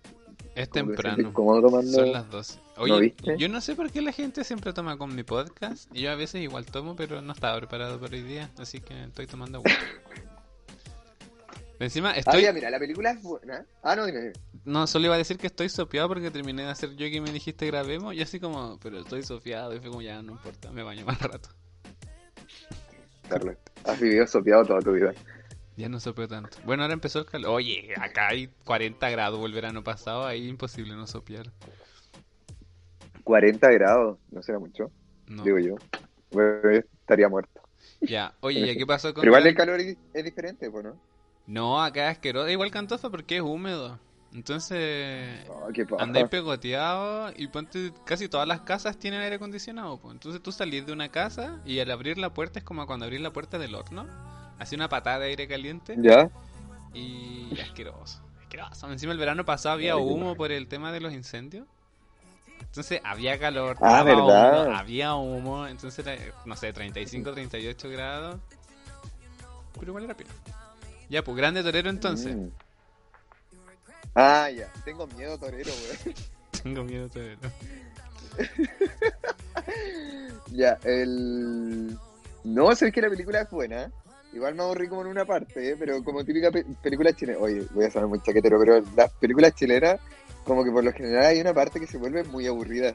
[0.55, 1.33] es temprano.
[1.33, 1.83] tomando.
[1.83, 2.61] Son las 12.
[2.77, 3.37] Oye, viste?
[3.37, 5.90] yo no sé por qué la gente siempre toma con mi podcast.
[5.93, 8.49] Y yo a veces igual tomo, pero no estaba preparado para hoy día.
[8.59, 9.73] Así que estoy tomando agua.
[11.81, 12.43] Encima Ah, estoy...
[12.43, 13.66] ya, mira, la película es buena.
[13.83, 14.21] Ah, no, dime.
[14.21, 14.33] dime.
[14.64, 17.33] No, solo iba a decir que estoy sopeado porque terminé de hacer yo que me
[17.33, 18.14] dijiste grabemos.
[18.14, 19.75] Y así como, pero estoy sopeado.
[19.75, 21.49] Y fue como, ya no importa, me baño más rato.
[23.85, 25.12] Has vivido sopeado toda tu vida.
[25.77, 26.59] Ya no sopeo tanto.
[26.64, 27.53] Bueno, ahora empezó el calor.
[27.53, 30.27] Oye, acá hay 40 grados el verano pasado.
[30.27, 31.51] Ahí imposible no sopear.
[33.25, 34.90] 40 grados, no será mucho,
[35.27, 35.43] No.
[35.45, 35.77] digo yo.
[36.33, 37.61] Bueno, estaría muerto.
[38.01, 40.97] Ya, oye, ¿ya qué pasó con Pero igual el calor es, es diferente, ¿no?
[41.47, 42.49] No, acá es asqueroso.
[42.49, 43.99] Igual cantoso porque es húmedo.
[44.33, 49.99] Entonces, Oh, andáis pegoteado y ponte, casi todas las casas tienen aire acondicionado.
[49.99, 50.14] pues.
[50.14, 53.21] Entonces tú salís de una casa y al abrir la puerta es como cuando abrís
[53.21, 54.07] la puerta del horno.
[54.59, 56.31] Así una patada de aire caliente ¿Ya?
[56.95, 58.21] y asqueroso.
[58.43, 58.90] Asqueroso.
[58.93, 61.66] Encima el verano pasado había humo por el tema de los incendios.
[62.61, 64.64] Entonces había calor, Ah, estaba ¿verdad?
[64.66, 68.37] humo, había humo, entonces era, no sé, 35, 38 grados.
[69.75, 70.31] Pero igual era pino.
[71.09, 72.37] Ya, pues grande torero entonces.
[72.37, 72.49] Mm.
[74.14, 74.70] Ah, ya.
[74.85, 76.14] Tengo miedo, torero, weón.
[76.62, 77.40] Tengo miedo torero.
[80.53, 81.96] ya, el...
[82.44, 83.90] No, sabes que la película es buena.
[84.33, 85.77] Igual me aburrí como en una parte, ¿eh?
[85.79, 87.38] pero como típica pe- película chilena.
[87.40, 89.99] Oye, voy a sonar muy chaquetero, pero las películas chilenas,
[90.44, 92.94] como que por lo general hay una parte que se vuelve muy aburrida.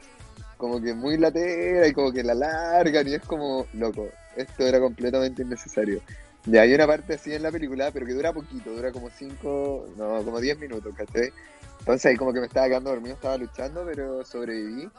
[0.58, 4.80] Como que muy latera y como que la largan y es como, loco, esto era
[4.80, 6.00] completamente innecesario.
[6.46, 9.94] Ya hay una parte así en la película, pero que dura poquito, dura como 5,
[9.98, 11.32] no, como 10 minutos, ¿cachai?
[11.80, 14.90] Entonces ahí como que me estaba quedando dormido, estaba luchando, pero sobreviví.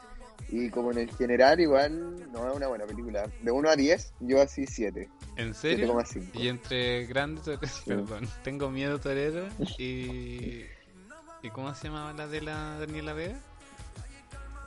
[0.49, 3.27] Y como en el general igual, no es una buena película.
[3.41, 5.09] De 1 a 10, yo así 7.
[5.35, 5.93] ¿En serio?
[5.93, 6.29] 7,5.
[6.33, 10.63] Y entre grande torero, perdón, tengo miedo torero y...
[11.43, 13.37] ¿Y cómo se llamaba la de la Daniela Vega?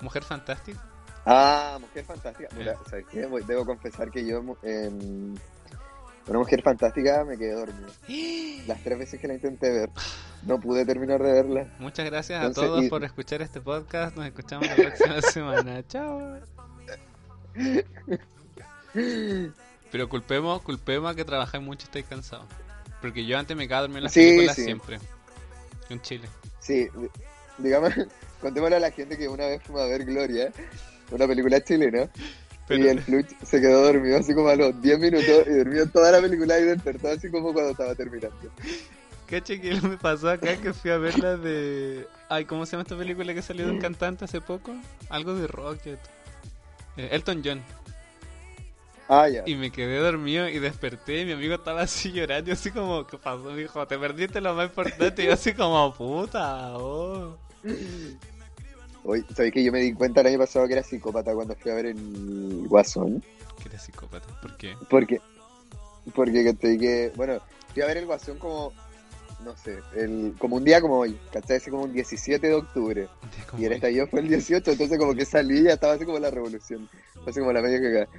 [0.01, 0.81] Mujer Fantástica.
[1.27, 2.49] Ah, Mujer Fantástica.
[2.57, 2.77] Mira, Eh.
[2.89, 3.27] ¿sabes qué?
[3.47, 5.35] Debo confesar que yo en
[6.27, 7.91] Una Mujer Fantástica me quedé dormido.
[8.67, 9.91] Las tres veces que la intenté ver,
[10.45, 11.67] no pude terminar de verla.
[11.81, 14.17] Muchas gracias Entonces, a todos y- por escuchar este podcast.
[14.17, 15.87] Nos escuchamos la próxima semana.
[15.89, 16.39] Chao.
[19.91, 22.47] Pero culpemos, culpemos a que trabajáis mucho y estáis cansados.
[23.01, 24.65] Porque yo antes me quedaba dormido en las Sí, películas sí.
[24.65, 24.99] siempre.
[25.89, 26.29] En Chile.
[26.61, 27.11] Sí, di-
[27.59, 27.93] digamos,
[28.41, 30.53] contémosle a la gente que una vez fuimos a ver Gloria,
[31.11, 32.09] una película chilena,
[32.71, 35.89] Pero- y el Fluch se quedó dormido así como a los 10 minutos y durmió
[35.91, 38.37] toda la película y despertó así como cuando estaba terminando.
[39.29, 42.07] Caché que me pasó acá que fui a ver la de.
[42.29, 44.73] Ay, ¿cómo se llama esta película que salió de un cantante hace poco?
[45.09, 45.99] Algo de Rocket.
[46.97, 47.63] Eh, Elton John.
[49.09, 49.43] Ah, ya.
[49.45, 53.19] Y me quedé dormido y desperté y mi amigo estaba así llorando, así como, ¿qué
[53.19, 53.51] pasó?
[53.51, 55.23] Me dijo, te perdiste lo más importante.
[55.23, 57.37] Y yo así como, puta, oh.
[59.05, 61.71] Oye, ¿sabéis que yo me di cuenta el año pasado que era psicópata cuando fui
[61.71, 63.23] a ver el Guasón?
[63.63, 64.27] Que eres psicópata.
[64.41, 64.75] ¿Por qué?
[64.89, 65.21] Porque,
[66.15, 67.41] porque que, bueno,
[67.73, 68.73] fui a ver el Guasón como,
[69.45, 71.57] no sé, el, como un día como hoy, ¿cachai?
[71.57, 73.09] Así como un 17 de octubre.
[73.59, 73.77] Y el hoy.
[73.77, 76.89] estallido fue el 18, entonces como que salí y ya estaba así como la revolución.
[77.27, 78.09] Así como la media cagada.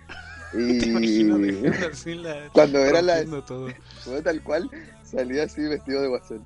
[0.53, 2.49] Y así la...
[2.51, 3.69] cuando era la, todo.
[4.01, 4.69] fue tal cual,
[5.01, 6.45] salí así vestido de guasón.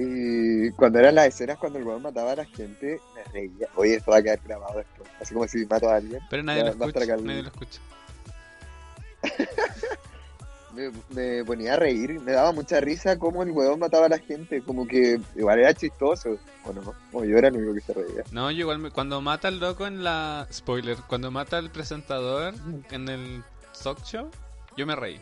[0.00, 3.66] Y cuando eran las escenas cuando el weón mataba a la gente, me reía.
[3.74, 5.08] Oye, esto va a quedar grabado después.
[5.20, 6.20] Así como si mato a alguien.
[6.30, 7.80] Pero nadie lo escucha, nadie lo escucha.
[10.74, 14.18] Me, me ponía a reír, me daba mucha risa cómo el weón mataba a la
[14.18, 14.62] gente.
[14.62, 16.38] Como que igual era chistoso.
[16.64, 18.22] O no, o yo era el único que se reía.
[18.30, 20.46] No, yo igual me- cuando mata al loco en la...
[20.52, 22.54] Spoiler, cuando mata al presentador
[22.92, 23.42] en el
[23.82, 24.30] talk show,
[24.76, 25.20] yo me reí.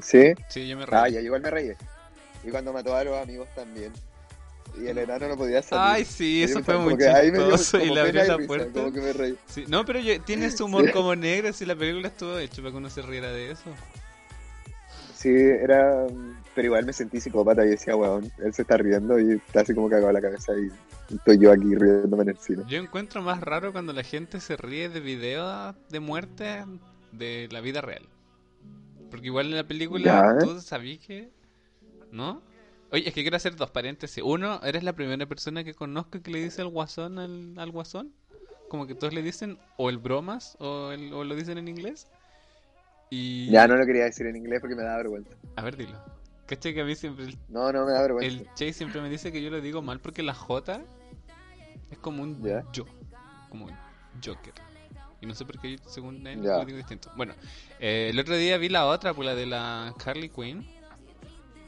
[0.00, 0.32] ¿Sí?
[0.48, 0.98] Sí, yo me reí.
[1.02, 1.72] Ah, ya, igual me reí.
[2.42, 3.92] Y cuando mató a los amigos también.
[4.80, 5.84] Y el enano no podía salir.
[5.84, 7.78] Ay, sí, eso fue muy chistoso.
[7.80, 8.72] Y le abrió la risa, puerta.
[8.80, 9.36] Como que me reí.
[9.46, 12.70] Sí, no, pero yo- tiene su humor como negro, si la película estuvo hecha para
[12.72, 13.70] que uno se riera de eso.
[15.14, 16.06] Sí, era.
[16.54, 19.74] Pero igual me sentí psicópata y decía, weón, él se está riendo y está así
[19.74, 22.62] como cagado la cabeza y estoy yo aquí riéndome en el cine.
[22.68, 26.64] Yo encuentro más raro cuando la gente se ríe de videos de muerte
[27.10, 28.06] de la vida real.
[29.10, 30.04] Porque igual en la película
[30.38, 30.38] Ya.
[30.44, 31.28] tú sabías que...
[32.12, 32.40] ¿No?
[32.94, 34.22] Oye, es que quiero hacer dos paréntesis.
[34.24, 38.12] Uno, eres la primera persona que conozco que le dice el guasón al, al guasón.
[38.68, 42.06] Como que todos le dicen o el bromas o, el- o lo dicen en inglés.
[43.10, 43.50] Y...
[43.50, 45.30] Ya no lo quería decir en inglés porque me da vergüenza.
[45.56, 45.98] A ver, dilo.
[46.46, 47.24] ¿Cachai que a mí siempre...
[47.24, 48.28] El, No, no me da vergüenza.
[48.42, 50.80] el Che siempre me dice que yo lo digo mal porque la J
[51.90, 52.40] es como un
[52.72, 52.84] yo.
[53.50, 53.72] Como un
[54.24, 54.54] Joker.
[55.20, 57.10] Y no sé por qué según él lo digo distinto.
[57.16, 57.34] Bueno,
[57.80, 60.64] eh, el otro día vi la otra, pues la de la Harley Quinn.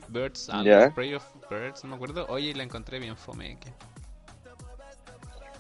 [0.08, 0.90] Birds, algo, Ya.
[0.94, 2.26] Prey of Birds, no me acuerdo.
[2.28, 3.58] Oye, la encontré bien fome.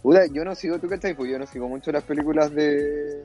[0.02, 1.14] Puta, yo no sigo, ¿tú cachai?
[1.14, 3.24] Pues yo no sigo mucho las películas de,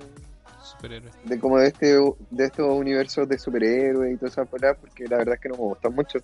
[0.64, 1.12] Superhéroe.
[1.26, 1.96] de como de este
[2.30, 5.56] de estos universos de superhéroes y todas esas cosas porque la verdad es que no
[5.56, 6.20] me gustan mucho.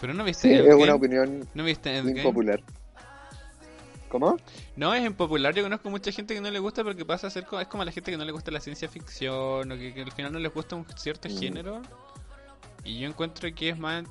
[0.00, 2.60] Pero no viste Sí, es una opinión ¿No viste impopular.
[4.08, 4.36] ¿Cómo?
[4.76, 5.54] No, es impopular.
[5.54, 7.82] Yo conozco mucha gente que no le gusta porque pasa a ser como, es como
[7.82, 10.32] a la gente que no le gusta la ciencia ficción o que, que al final
[10.32, 11.38] no les gusta un cierto Mm.
[11.38, 11.82] género.
[12.84, 14.04] Y yo encuentro que es más,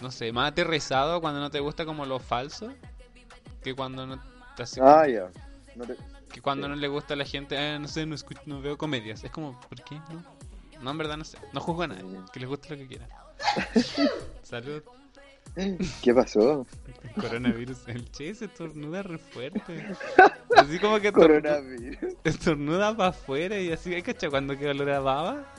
[0.00, 2.72] no sé, más aterrizado cuando no te gusta como lo falso
[3.62, 4.18] que cuando no
[4.56, 5.28] te Ah, ya.
[5.74, 5.96] No te-
[6.32, 6.70] que cuando sí.
[6.70, 9.24] no le gusta a la gente, "Ah, no sé, no, escucho, no veo comedias.
[9.24, 9.96] Es como, ¿por qué?
[10.10, 10.22] No,
[10.82, 11.38] no en verdad no sé.
[11.52, 13.08] No juzgo a nadie, que les guste lo que quieran.
[14.42, 14.82] Salud.
[16.02, 16.66] ¿Qué pasó?
[17.20, 17.88] Coronavirus.
[17.88, 19.86] El che se estornuda re fuerte.
[20.56, 22.14] Así como que estornuda, Coronavirus.
[22.22, 23.92] estornuda para afuera y así.
[23.94, 25.52] ¿Hay cacha cuando que olor a baba?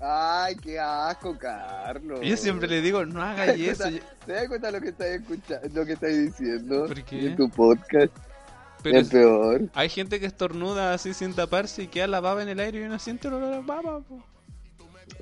[0.00, 2.20] Ay, qué asco, Carlos.
[2.22, 3.84] Yo siempre le digo, no hagas eso.
[4.24, 7.26] ¿Te das cuenta de lo que estás escuchando, lo que estás diciendo ¿Por qué?
[7.26, 8.12] en tu podcast?
[8.82, 9.62] Pero el peor.
[9.74, 12.84] hay gente que estornuda así sin taparse y queda la baba en el aire y
[12.84, 14.00] uno siente el olor a baba.
[14.00, 14.22] po.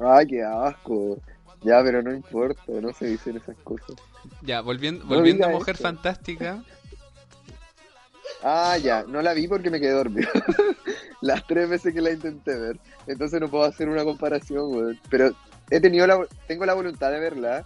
[0.01, 1.19] Ay, qué asco.
[1.63, 3.97] Ya, pero no importa, no se dicen esas cosas.
[4.43, 5.77] Ya, volviendo, No volviendo a Mujer.
[5.77, 6.63] Fantástica.
[8.43, 10.29] Ah, ya, no la vi porque me quedé dormido.
[11.21, 12.79] Las tres veces que la intenté ver.
[13.07, 15.01] Entonces no puedo hacer una comparación, weón.
[15.11, 15.33] Pero
[15.71, 17.65] he tenido la, tengo la voluntad de verla,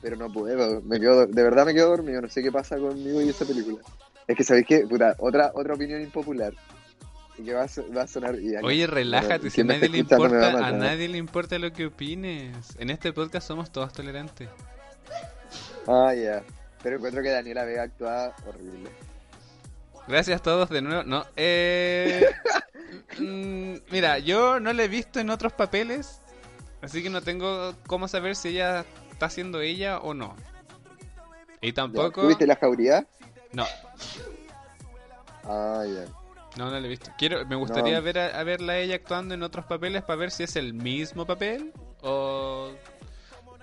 [0.00, 0.80] pero no puedo.
[0.82, 2.22] Me quedo, de verdad me quedo dormido.
[2.22, 3.78] No sé qué pasa conmigo y esa película.
[4.26, 6.54] Es que sabéis que, puta, otra, otra opinión impopular.
[7.36, 8.36] Y que va a, va a sonar.
[8.40, 10.74] y Oye, relájate, si a nadie le a importa, a matar.
[10.74, 12.56] nadie le importa lo que opines.
[12.78, 14.48] En este podcast somos todos tolerantes.
[15.86, 16.42] Ah, ya.
[16.82, 18.88] Pero encuentro que Daniela Vega actúa horrible.
[20.06, 21.02] Gracias a todos de nuevo.
[21.04, 22.26] No, eh,
[23.18, 26.20] mm, mira, yo no la he visto en otros papeles,
[26.82, 30.36] así que no tengo cómo saber si ella está haciendo ella o no.
[31.60, 32.20] Y tampoco.
[32.22, 33.06] ¿Tú viste la jauría?
[33.52, 33.64] No,
[35.44, 36.04] Ah, ya.
[36.56, 37.10] no, no la he visto.
[37.18, 38.02] Quiero, me gustaría No.
[38.02, 40.74] ver a, a verla a ella actuando en otros papeles para ver si es el
[40.74, 42.70] mismo papel o.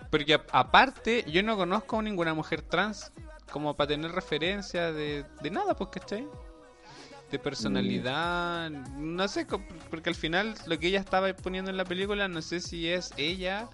[0.10, 3.12] Porque a- aparte, yo no conozco a ninguna mujer trans
[3.52, 6.28] como para tener referencia de, de nada, pues, ¿cachai?
[7.30, 9.46] De personalidad, no sé,
[9.90, 13.12] porque al final lo que ella estaba poniendo en la película, no sé si es
[13.18, 13.70] ella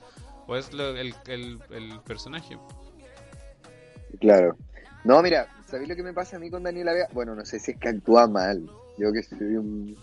[0.48, 2.58] o es lo- el, el, el personaje.
[4.20, 4.58] Claro.
[5.04, 7.08] No, mira, ¿sabéis lo que me pasa a mí con Daniela Vega?
[7.14, 8.68] Bueno, no sé si es que actúa mal.
[8.98, 9.96] Yo que soy un,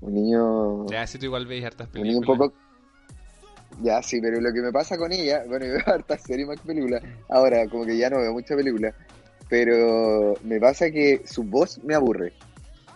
[0.00, 0.86] un niño.
[0.86, 2.30] Ya, si tú igual veis hartas un niño películas.
[2.30, 2.56] un poco.
[3.82, 6.60] Ya, sí, pero lo que me pasa con ella, bueno, yo veo hartas series más
[6.60, 7.02] películas.
[7.28, 8.94] Ahora, como que ya no veo mucha película.
[9.48, 12.32] Pero me pasa que su voz me aburre.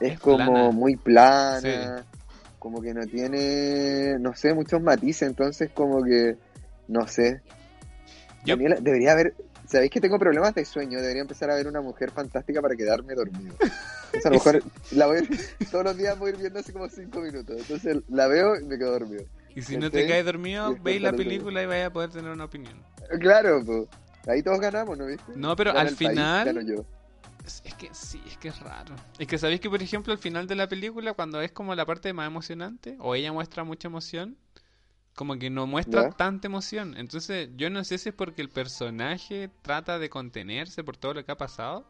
[0.00, 0.70] Es como Plana.
[0.72, 2.04] muy plana,
[2.58, 5.28] como que no tiene, no sé, muchos matices.
[5.28, 6.36] Entonces, como que,
[6.88, 7.40] no sé.
[8.44, 9.34] Yo- Daniela, debería haber.
[9.66, 11.00] ¿Sabéis que tengo problemas de sueño?
[11.00, 13.56] Debería empezar a ver una mujer fantástica para quedarme dormido.
[14.12, 16.58] Entonces, a lo mejor la voy a ir- todos los días voy a ir viendo
[16.60, 17.56] así como cinco minutos.
[17.58, 19.24] Entonces la veo y me quedo dormido.
[19.54, 22.44] Y si no te caes dormido, veis la película y vais a poder tener una
[22.44, 22.74] opinión.
[23.20, 23.88] Claro, pues.
[24.26, 25.32] Ahí todos ganamos, ¿no viste?
[25.34, 26.44] No, pero Gana al país, final...
[26.46, 26.84] gano yo.
[27.44, 28.94] Es que sí, es que es raro.
[29.18, 31.84] Es que sabéis que, por ejemplo, al final de la película, cuando es como la
[31.84, 34.38] parte más emocionante, o ella muestra mucha emoción,
[35.14, 36.10] como que no muestra Ya.
[36.10, 36.96] tanta emoción.
[36.96, 41.24] Entonces, yo no sé si es porque el personaje trata de contenerse por todo lo
[41.24, 41.86] que ha pasado,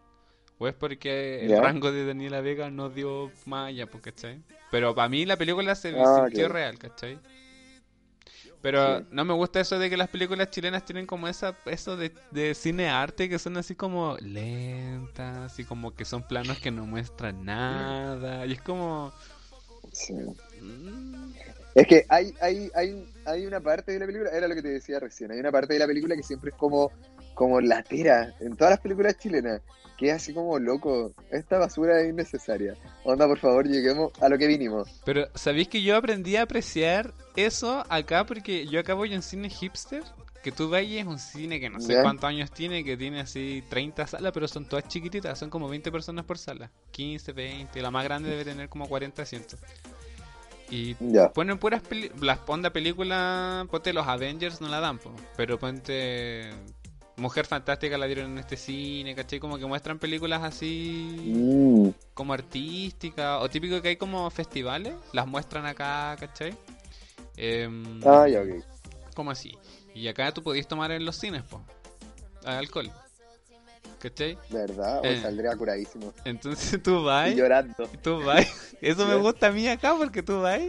[0.59, 1.61] o es porque el Ya.
[1.61, 4.43] rango de Daniela Vega no dio más allá, pues, ¿cachai?
[4.73, 7.21] Pero para mí la película se Ah, sintió real, ¿cachai?
[8.65, 9.05] Pero Sí.
[9.11, 12.55] no me gusta eso de que las películas chilenas tienen como esa eso de, de
[12.55, 17.45] cine arte que son así como lentas y como que son planos que no muestran
[17.45, 19.13] nada y es como
[19.93, 20.15] Sí.
[20.63, 21.33] mm,
[21.75, 24.69] Es que hay, hay, hay, hay una parte de la película, era lo que te
[24.69, 26.91] decía recién, hay una parte de la película que siempre es como,
[27.35, 29.61] como latera en todas las películas chilenas,
[29.99, 32.75] que es así como loco, esta basura es innecesaria.
[33.05, 34.89] Onda, por favor, lleguemos a lo que vinimos.
[35.05, 39.49] pero sabéis que yo aprendí a apreciar eso acá porque yo acá voy en cine
[39.51, 40.03] hipster
[40.43, 42.03] que tú vayas un cine que no sé Ya.
[42.03, 45.91] cuántos años tiene, que tiene así 30 salas, pero son todas chiquititas, son como 20
[45.91, 49.59] personas por sala, 15, 20, la más grande debe tener como 40 asientos.
[50.71, 51.31] Y Ya.
[51.33, 56.51] ponen puras peli las onda películas, ponte los Avengers no la dan, po, pero ponte
[57.17, 59.39] Mujer Fantástica la dieron en este cine, ¿cachai?
[59.39, 65.27] Como que muestran películas así Mm, como artísticas, o típico que hay como festivales, las
[65.27, 66.57] muestran acá, ¿cachai?
[67.37, 68.65] Em, Ah, ya, ok.
[69.15, 69.57] como así.
[69.95, 71.61] Y acá tú podías tomar en los cines, po,
[72.45, 72.91] alcohol,
[74.05, 74.39] ¿cachai?
[74.51, 75.01] ¿Verdad?
[75.01, 75.21] O Eh.
[75.21, 76.13] saldría curadísimo.
[76.25, 77.31] Entonces tú vas...
[77.33, 77.89] Y llorando.
[78.03, 78.47] Tú vas,
[78.81, 80.61] eso me gusta a mí acá porque tú vas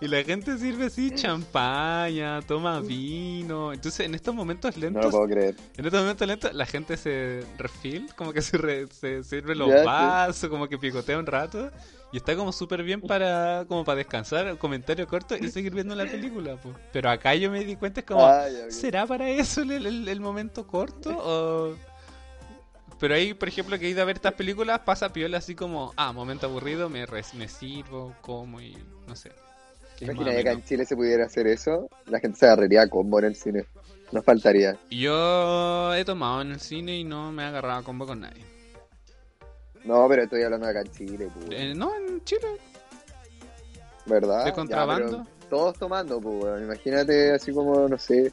[0.00, 3.72] y la gente sirve así champaña, toma vino.
[3.72, 5.56] Entonces en estos momentos No lo lentos, puedo creer.
[5.76, 9.68] en estos momentos lentos la gente se refil, como que se, re- se sirve los
[9.68, 9.84] Ya, sí.
[9.86, 11.70] vasos, como que picotea un rato
[12.12, 16.06] y está como súper bien para como para descansar, comentario corto y seguir viendo la
[16.06, 16.54] película.
[16.56, 16.72] po.
[16.92, 18.44] Pero acá yo me di cuenta es como, Ah.
[18.68, 21.74] ¿será para eso el, el- el momento corto o...?
[23.04, 25.92] Pero ahí, por ejemplo, que he ido a ver estas películas, pasa piola así como,
[25.94, 29.30] ah, momento aburrido, me, res- me sirvo, como y no sé.
[30.00, 30.64] Imagina que acá en.
[30.64, 33.66] Chile se pudiera hacer eso, la gente se agarraría a combo en el cine.
[34.10, 34.78] Nos faltaría.
[34.90, 38.42] Yo he tomado en el cine y no me he agarrado a combo con nadie.
[39.84, 41.60] No, pero estoy hablando de acá en Chile, pues.
[41.60, 42.56] Eh, no, en Chile.
[44.06, 44.46] ¿verdad?
[44.46, 45.26] de contrabando.
[45.50, 46.62] todos tomando, pues.
[46.62, 48.32] Imagínate así como, no sé,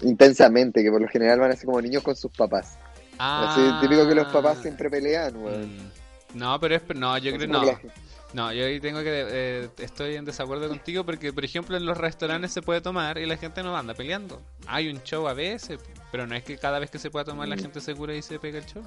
[0.00, 2.78] intensamente, que por lo general van así como niños con sus papás.
[3.18, 4.62] Así, típico que los papás Ah.
[4.62, 5.76] siempre pelean, weón.
[5.76, 5.90] Mm.
[6.34, 8.02] No, pero es no, yo creo Entonces, como no.
[8.34, 11.98] No, yo ahí tengo que eh, estoy en desacuerdo contigo porque por ejemplo en los
[11.98, 14.40] restaurantes se puede tomar y la gente no anda peleando.
[14.66, 15.78] Hay un show a veces,
[16.10, 17.60] pero no es que cada vez que se pueda tomar la Mm.
[17.60, 18.82] gente se cura y se pega el show.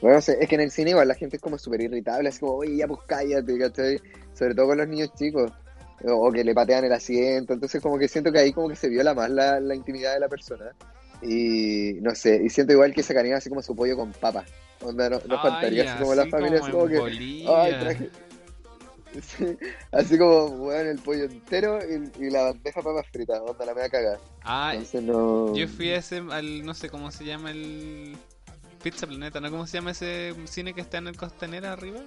[0.00, 2.52] Bueno, es que en el cine igual la gente es como súper irritable, así como,
[2.54, 4.00] oye, ya pues cállate, ¿cachai?
[4.32, 5.50] Sobre todo con los niños chicos,
[6.04, 8.76] o, o que le patean el asiento, entonces como que siento que ahí como que
[8.76, 10.72] se viola más la, la intimidad de la persona.
[11.22, 14.48] Y no sé, y siento igual que sacarían así como su pollo con papas.
[14.82, 17.62] Onda, no, no Ay, faltaría así como la familia, así en como que, bolilla.
[17.62, 18.10] ay, traje...
[19.22, 19.44] Sí,
[19.90, 23.74] así como, weón, el pollo entero y, y la bandeja de papas fritas, onda, la
[23.74, 24.20] me va a cagar.
[24.42, 25.52] Ay, Entonces no...
[25.52, 28.16] yo fui a ese, al, no sé cómo se llama el
[28.82, 29.50] Pizza Planeta, ¿no?
[29.50, 32.00] ¿Cómo se llama ese cine que está en el Costanera arriba?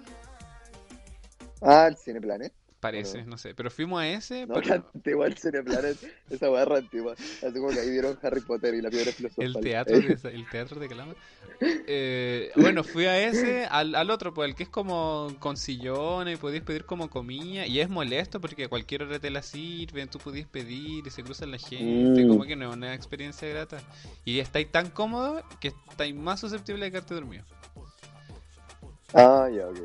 [1.61, 2.53] Ah, el Cineplanet.
[2.83, 3.29] Parece, Bueno.
[3.31, 5.97] no sé, pero fuimos a ese, No, pero antigua el Cineplanet,
[6.29, 7.13] esa barra antigua.
[7.13, 9.45] Así como que ahí dieron Harry Potter y la piedra filosofal.
[9.45, 11.15] el teatro de, el teatro de Calama.
[11.87, 16.33] Eh, bueno, fui a ese, al, al otro, pues el que es como con sillones
[16.33, 20.09] y podéis pedir como comida y es molesto porque a cualquier hora te la sirven,
[20.09, 22.27] tú podéis pedir y se cruzan la gente, Mm.
[22.27, 23.77] como que no es una experiencia grata.
[24.25, 27.45] Y estáis tan cómodo que estáis más susceptible de quedarte dormido.
[29.13, 29.77] Ah, ya, ok.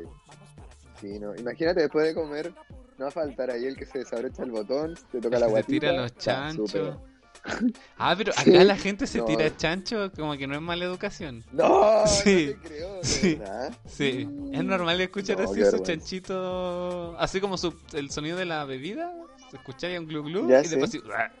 [0.99, 1.33] Sí, no.
[1.35, 2.51] Imagínate después de comer,
[2.99, 5.39] no va a faltar ahí el que se desabrocha el botón, te toca El la
[5.39, 5.79] que se guatita.
[5.87, 6.97] tira los chanchos.
[7.97, 8.53] Ah, pero Sí.
[8.53, 9.25] acá la gente se No.
[9.25, 11.45] tira chancho como que no es mala educación.
[11.53, 12.47] No, Sí.
[12.47, 13.39] no te creo, Sí.
[13.87, 18.65] Sí, es normal escuchar No, así su chanchito, así como su, el sonido de la
[18.65, 19.13] bebida,
[19.49, 21.31] se escucha un glu glu Ya y después así, ¡ah!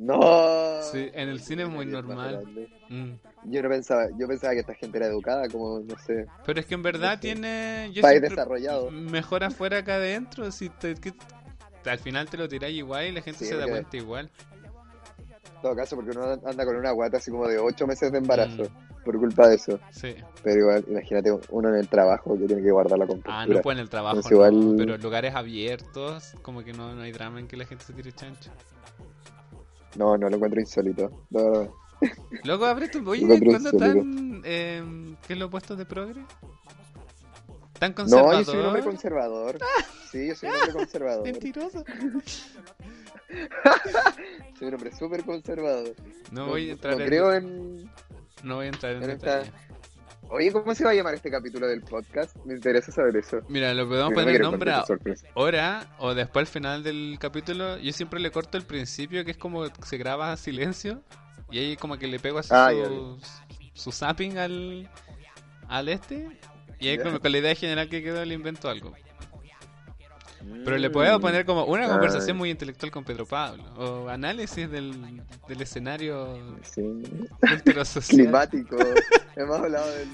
[0.00, 0.80] No.
[0.82, 2.42] Sí, en el cine es muy normal.
[2.88, 3.10] Mm.
[3.44, 6.64] Yo no pensaba, yo pensaba que esta gente era educada, como, no sé, Pero es
[6.66, 8.90] que en verdad No tiene yo país desarrollado.
[8.90, 11.12] mejor afuera que adentro, si te, que-
[11.84, 14.30] al final te lo tiráis igual y la gente Sí, se da cuenta igual.
[15.56, 18.18] En todo caso, porque uno anda con una guata así como de ocho meses de
[18.18, 19.04] embarazo, Mm.
[19.04, 19.78] por culpa de eso.
[19.90, 20.14] Sí.
[20.42, 23.40] Pero igual, imagínate uno en el trabajo que tiene que guardar la compostura.
[23.40, 26.72] Ah, no puede en el trabajo, Entonces, igual- no, pero en lugares abiertos, como que
[26.72, 28.50] no, no hay drama en que la gente se tire chancho.
[29.96, 31.10] No, no lo encuentro insólito.
[31.30, 31.74] No,
[32.44, 33.08] Luego abre tu.
[33.08, 34.42] Oye, ¿cuándo tan.
[34.44, 36.24] Eh, ¿Qué es lo opuesto de progre?
[37.78, 38.38] ¿Tan No, conservador?
[38.38, 39.58] yo soy un hombre conservador.
[40.10, 41.22] Sí, yo soy un hombre conservador.
[41.24, 41.84] Mentiroso.
[44.58, 45.94] Soy un hombre súper conservador.
[46.32, 47.06] No voy a entrar no en.
[47.06, 47.90] creo en...
[48.42, 49.44] No voy a entrar en en esta-.
[50.32, 52.36] Oye, ¿cómo se va a llamar este capítulo del podcast?
[52.44, 53.40] Me interesa saber eso.
[53.48, 55.26] Mira, lo podemos poner quiero nombre perder a esa sorpresa.
[55.34, 57.78] hora o después al final del capítulo.
[57.78, 61.02] Yo siempre le corto el principio, que es como que se graba a silencio.
[61.50, 63.18] Y ahí como que le pego así Ah, su,
[63.74, 64.88] su zapping al,
[65.68, 66.28] al este.
[66.78, 68.94] Y ahí como con la idea general que quedó le invento algo.
[70.64, 71.22] Pero le puedo Mm.
[71.22, 73.62] poner como una conversación muy intelectual con Pedro Pablo.
[73.76, 76.82] O análisis del, del escenario Sí.
[78.08, 78.76] Climático.
[79.36, 80.08] hemos hablado del,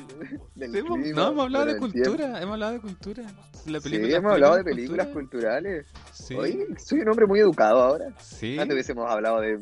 [0.55, 1.93] del Sí, hemos- clima, no, hemos hablado de tiempo.
[1.93, 2.41] cultura.
[2.41, 3.23] Hemos hablado de cultura.
[3.67, 5.61] La Sí, película- hemos hablado de películas películas cultura.
[5.61, 5.87] culturales.
[6.13, 6.35] Sí.
[6.35, 8.07] Oye, soy un hombre muy educado ahora.
[8.21, 8.59] sí.
[8.59, 9.59] Antes hubiésemos hablado de...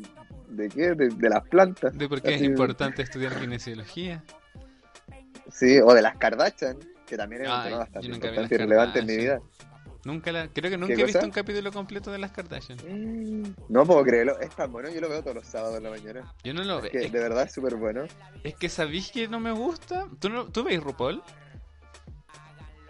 [0.49, 0.93] ¿De qué?
[0.93, 1.97] De, de las plantas.
[1.97, 4.23] De por qué es importante estudiar kinesiología.
[5.51, 9.05] Sí, o de las Kardashian, que también es un tema bastante importante y relevante en
[9.05, 9.39] mi vida.
[10.05, 12.77] Nunca la, creo que nunca he ¿Qué visto un capítulo completo de las Kardashian.
[12.87, 15.89] Mm, No puedo creerlo, es tan bueno, yo lo veo todos los sábados en la
[15.89, 16.33] mañana.
[16.43, 16.91] Yo no lo veo.
[16.91, 18.03] que de verdad es súper bueno.
[18.43, 20.07] es que sabéis que no me gusta.
[20.19, 21.23] ¿Tú, no, ¿Tú veis RuPaul?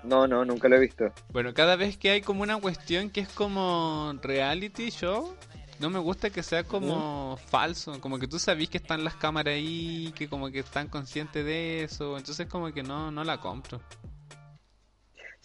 [0.04, 1.12] No, no, nunca lo he visto.
[1.32, 5.36] Bueno, cada vez que hay como una cuestión que es como reality show,
[5.80, 9.54] no me gusta que sea como falso, como que tú sabes que están las cámaras
[9.54, 13.82] ahí, que como que están conscientes de eso, entonces como que no, no la compro.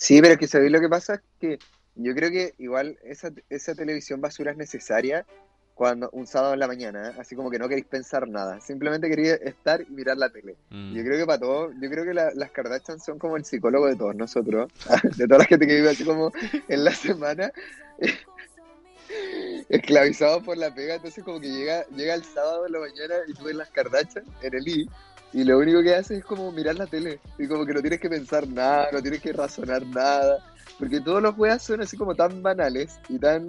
[0.03, 1.59] Sí, pero es que sabéis lo que pasa es que
[1.95, 5.27] yo creo que igual esa, esa televisión basura es necesaria
[5.75, 7.13] cuando un sábado en la mañana, ¿eh?
[7.19, 10.57] así como que no queréis pensar nada, simplemente queréis estar y mirar la tele.
[10.71, 10.95] Mm.
[10.95, 13.87] Yo creo que para todos, yo creo que la- las Kardashian son como el psicólogo
[13.89, 14.71] de todos nosotros,
[15.19, 16.33] de toda la gente que vive así como
[16.69, 17.53] en la semana,
[19.69, 23.35] esclavizados por la pega, entonces como que llega, llega el sábado en la mañana y
[23.35, 24.89] tú ves las Kardashian en el I,
[25.33, 28.01] y lo único que haces es como mirar la tele, y como que no tienes
[28.01, 30.39] que pensar nada, no tienes que razonar nada,
[30.79, 33.47] porque todos los weas son así como tan banales y tan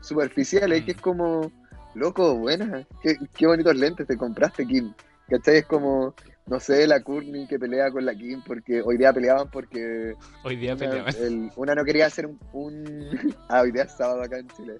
[0.00, 1.50] superficiales que es como,
[1.94, 4.92] loco, buena, qué, qué bonitos lentes te compraste, Kim.
[5.28, 5.56] ¿Cachai?
[5.56, 6.14] Es como,
[6.46, 10.14] no sé, la Courtney que pelea con la Kim porque hoy día peleaban porque
[10.44, 11.14] Hoy día una, peleaban.
[11.20, 13.08] el- una no quería hacer un, un-
[13.48, 14.76] ah, hoy día es sábado acá en Chile.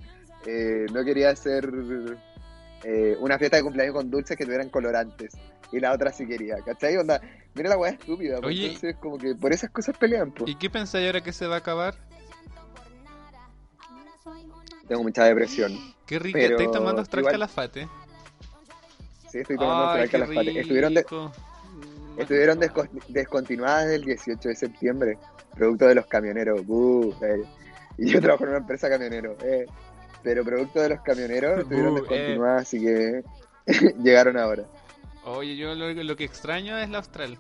[0.47, 1.69] Eh, no quería hacer
[2.85, 5.33] eh, una fiesta de cumpleaños con dulces que tuvieran colorantes.
[5.73, 6.97] Y la otra sí quería, ¿cachai?
[6.97, 7.21] Onda,
[7.55, 8.37] mira la weá estúpida.
[8.41, 8.67] pues, Oye.
[8.67, 10.51] Entonces, como que por esas cosas pelean, pues.
[10.51, 11.95] ¿Y qué pensáis ahora que se va a acabar?
[14.89, 15.73] Tengo mucha depresión.
[16.07, 17.89] Qué rico, Pero ¿estáis tomando igual- Calafate?
[19.31, 20.61] Sí, estoy tomando Ay, qué Calafate.
[20.61, 21.07] Estuvieron, de-
[22.19, 25.19] estuvieron desco- descontinuadas desde el 18 de septiembre,
[25.55, 26.61] producto de los camioneros.
[26.69, 27.43] Uh, eh.
[27.99, 29.37] Y yo trabajo en una empresa camionero.
[29.43, 29.67] eh.
[30.23, 32.01] Pero producto de los camioneros estuvieron Uh, eh.
[32.01, 33.23] descontinuadas, así que
[34.03, 34.65] llegaron ahora.
[35.27, 37.39] Oye, yo lo, lo que extraño es la Austral.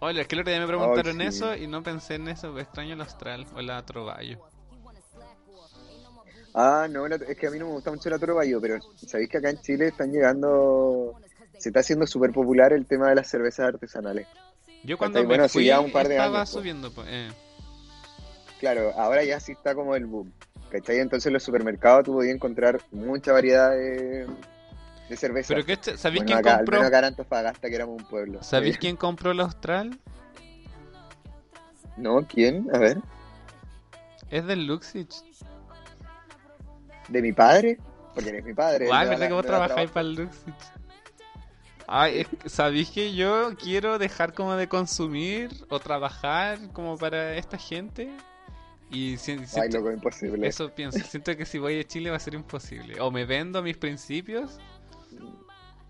[0.00, 1.22] Oye, es que el otro día me preguntaron sí.
[1.26, 4.38] eso y no pensé en eso, pero extraño la Austral o la Trovallo.
[6.54, 9.38] Ah, no, es que a mí no me gusta mucho la Trovallo, pero sabéis que
[9.38, 11.14] acá en Chile están llegando,
[11.58, 14.26] se está haciendo súper popular el tema de las cervezas artesanales.
[14.82, 15.26] Yo cuando ¿Cachai?
[15.28, 16.50] me Bueno, sí, fui ya un par de estaba años, pues.
[16.50, 16.92] subiendo.
[16.92, 17.30] pues, eh.
[18.60, 20.32] Claro, ahora ya sí está como el boom.
[20.70, 20.98] ¿Cachai?
[20.98, 24.26] Entonces en los supermercados tú podías encontrar mucha variedad de,
[25.12, 25.48] de cervezas.
[25.54, 26.76] Pero que este- ¿sabéis Bueno, quién acá, al compró?
[26.78, 28.42] menos acá en Antofagasta, que éramos un pueblo.
[28.42, 29.98] ¿Sabéis quién compró la Austral?
[31.96, 32.68] No, ¿quién?
[32.74, 32.98] A ver.
[34.30, 35.14] Es del Luxich.
[37.08, 37.78] ¿De mi padre?
[38.14, 38.86] Porque eres mi padre.
[38.86, 40.54] Me ¿verdad da- que vos trabajáis para el Luxich?
[41.86, 47.34] Ay, es que- ¿sabéis que yo quiero dejar como de consumir o trabajar como para
[47.36, 48.08] esta gente?
[48.90, 50.46] Y si- Ay, loco, imposible.
[50.46, 53.00] eso pienso, siento que si voy a Chile va a ser imposible.
[53.00, 54.58] O me vendo mis principios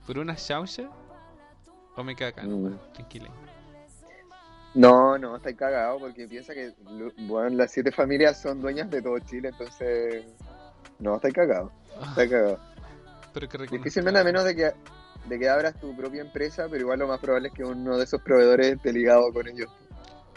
[0.07, 0.89] por una chaucha
[1.97, 2.77] o me acá, Mm.
[2.95, 3.29] tranquila.
[4.75, 6.73] No, no, estáis cagado porque piensa que
[7.19, 10.25] bueno, las siete familias son dueñas de todo Chile, entonces.
[10.99, 11.71] No, estáis cagado.
[12.09, 12.59] Estáis cagado.
[13.35, 14.73] pero que Difícilmente a menos de que,
[15.29, 18.05] de que abras tu propia empresa, pero igual lo más probable es que uno de
[18.05, 19.69] esos proveedores esté ligado con ellos.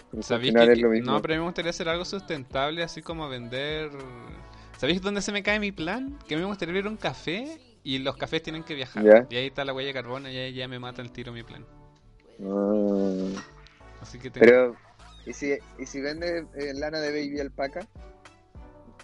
[0.05, 1.11] Entonces, al ¿Sabéis final que- es lo mismo.
[1.13, 3.89] No, pero a mí me gustaría hacer algo sustentable, así como vender...
[4.77, 6.17] ¿Sabéis dónde se me cae mi plan?
[6.27, 9.03] Que a mí me gustaría abrir un café y los cafés tienen que viajar.
[9.03, 9.27] Ya.
[9.29, 11.43] Y ahí está la huella de carbono y ahí ya me mata el tiro mi
[11.43, 11.63] plan.
[12.43, 13.41] Ah,
[14.01, 14.43] Así que tengo...
[14.43, 14.75] pero,
[15.27, 17.87] ¿y si, ¿y si vendes eh, lana de baby alpaca?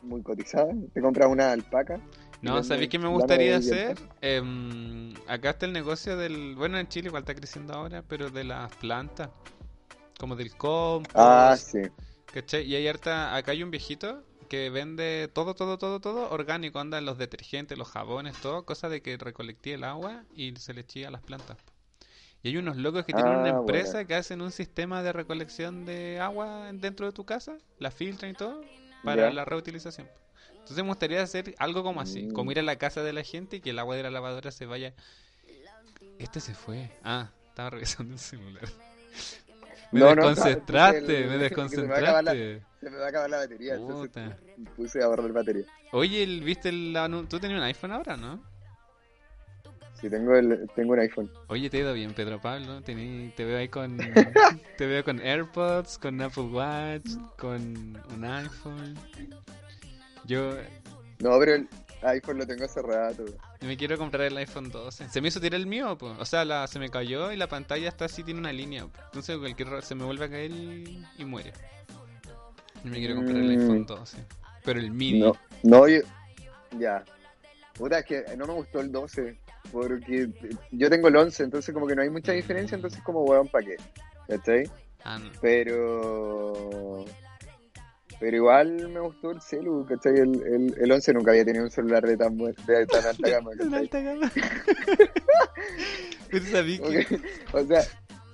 [0.01, 0.73] Muy cotizada.
[0.95, 2.01] ¿Te compras una alpaca?
[2.41, 3.99] No, ¿sabéis qué me gustaría hacer?
[4.19, 6.55] Em, acá está el negocio del...
[6.55, 9.29] Bueno, en Chile igual está creciendo ahora, pero de las plantas.
[10.19, 11.15] Como del compost.
[11.15, 11.82] Ah, sí.
[12.34, 12.63] ¿Cachai?
[12.63, 16.99] Y hay harta, acá hay un viejito que vende todo, todo, todo, todo orgánico, anda
[16.99, 21.06] los detergentes, los jabones, todo, cosa de que recolectía el agua y se le eché
[21.06, 21.58] a las plantas.
[22.43, 24.08] Y hay unos locos que tienen Ah, una empresa buena.
[24.10, 28.34] que hacen un sistema de recolección de agua dentro de tu casa, la filtran y
[28.34, 28.62] todo,
[29.06, 30.10] para la reutilización.
[30.52, 32.34] Entonces me gustaría hacer algo como así, Mm.
[32.34, 34.52] como ir a la casa de la gente y que el agua de la lavadora
[34.52, 34.93] se vaya...
[36.20, 36.91] Este se fue.
[37.06, 38.68] Ah, estaba revisando el celular.
[39.92, 42.72] Me No, desconcentraste, el- me que se me va a acabar la- desconcentraste.
[42.82, 44.12] Se me va a acabar la batería, entonces
[44.76, 45.66] puse a ahorrar batería.
[45.92, 48.42] Oye, el- ¿viste el anun- ¿Tú tenías un iPhone ahora, no?
[50.00, 51.30] Sí, tengo, el, tengo un iPhone.
[51.48, 52.82] Oye, te ha ido bien, Pedro Pablo.
[52.82, 53.98] Tení- te veo ahí con.
[54.78, 58.96] te veo con AirPods, con Apple Watch, con un iPhone.
[60.26, 60.56] Yo
[61.20, 61.68] No, pero el
[62.04, 63.26] iPhone lo tengo hace rato.
[63.62, 65.10] me quiero comprar el iPhone 12.
[65.10, 66.14] Se me hizo tirar el mío, pues.
[66.20, 68.86] O sea, la, se me cayó y la pantalla está así, tiene una línea.
[68.88, 68.99] po.
[69.06, 71.54] Entonces cualquier se me vuelve a caer y, y muere.
[72.84, 73.62] Me quiero comprar el Mm.
[73.62, 74.18] iPhone 12.
[74.64, 75.20] Pero el mini.
[75.20, 75.34] No,
[75.64, 75.99] no, yo...
[76.80, 77.04] Ya.
[77.74, 79.38] Puta, es que no me gustó el 12.
[79.72, 80.28] Porque
[80.72, 83.66] yo tengo el 11, entonces como que no hay mucha diferencia, entonces como weón, ¿para
[83.66, 83.78] qué?
[84.28, 84.70] ¿Cachai?
[85.04, 85.32] Ah, no.
[85.41, 87.06] Pero...
[88.22, 90.13] Pero igual me gustó el celu, ¿cachai?
[90.13, 93.30] El, el, el 11 nunca había tenido un celular de tan, buen- de tan alta
[93.30, 93.74] gama, ¿cachai?
[93.80, 94.32] alta gama.
[96.30, 97.05] Pero sabí que.
[97.05, 97.22] que-
[97.53, 97.82] o sea,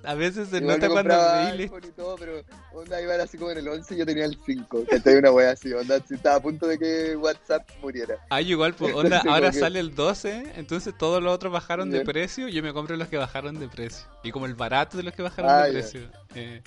[0.04, 2.42] A veces se nota cuando iPhone y todo, pero
[2.74, 4.86] onda iban así como en el 11 y yo tenía el 5.
[4.90, 8.16] Que estoy una wea así, onda, si estaba a punto de que WhatsApp muriera.
[8.30, 11.90] Ah, yo igual, pues, onda, ahora que- sale el 12, entonces todos los otros bajaron
[11.90, 14.06] de precio, yo me compro los que bajaron de precio.
[14.24, 15.80] Y como el barato de los que bajaron Ah, de ya.
[15.80, 16.02] precio.
[16.36, 16.62] Eh,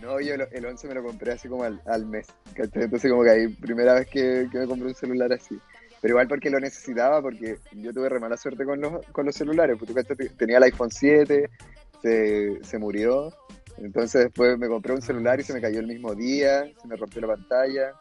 [0.00, 2.26] No, yo el 11 me lo compré así como al, al mes.
[2.54, 2.84] ¿cachai?
[2.84, 5.58] Entonces como que ahí, primera vez que, que me compré un celular así.
[6.00, 9.34] Pero igual porque lo necesitaba, porque yo tuve re mala suerte con los, con los
[9.34, 9.76] celulares.
[9.78, 11.50] Porque tú, tenía el iPhone 7,
[12.02, 13.30] se, se murió.
[13.78, 16.96] Entonces después me compré un celular y se me cayó el mismo día, se me
[16.96, 17.92] rompió la pantalla.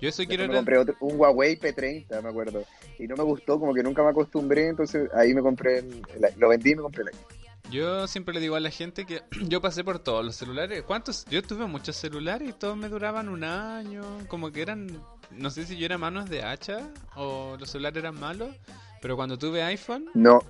[0.00, 2.64] yo eso quiero me compré otro- un Huawei P30, me acuerdo.
[2.98, 6.02] Y no me gustó, como que nunca me acostumbré, entonces ahí me compré, el-
[6.36, 7.31] lo vendí y me compré el iPhone.
[7.72, 10.82] Yo siempre le digo a la gente que yo pasé por todos los celulares.
[10.82, 11.24] ¿Cuántos?
[11.24, 14.02] Yo tuve muchos celulares y todos me duraban un año.
[14.28, 15.02] Como que eran.
[15.30, 18.54] No sé si yo era manos de hacha o los celulares eran malos.
[19.00, 20.10] Pero cuando tuve iPhone.
[20.12, 20.40] No.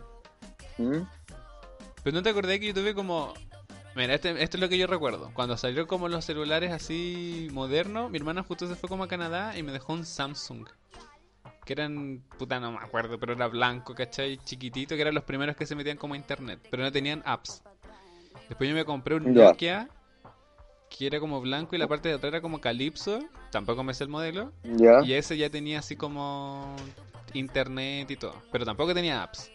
[0.78, 1.02] ¿Mm?
[2.02, 3.34] Pero no te acordé que yo tuve como.
[3.94, 5.30] Mira, este, esto es lo que yo recuerdo.
[5.32, 9.56] Cuando salieron como los celulares así modernos, mi hermana justo se fue como a Canadá
[9.56, 10.66] y me dejó un Samsung.
[11.64, 14.38] Que eran, puta, no me acuerdo, pero era blanco, ¿cachai?
[14.38, 17.62] Chiquitito, que eran los primeros que se metían como a internet, pero no tenían apps.
[18.48, 19.32] Después yo me compré un.
[19.32, 19.88] Nokia,
[20.90, 24.04] que era como blanco y la parte de atrás era como Calypso, tampoco me sé
[24.04, 24.52] el modelo.
[24.64, 25.02] ¿Ya?
[25.04, 26.74] Y ese ya tenía así como
[27.32, 29.50] internet y todo, pero tampoco tenía apps.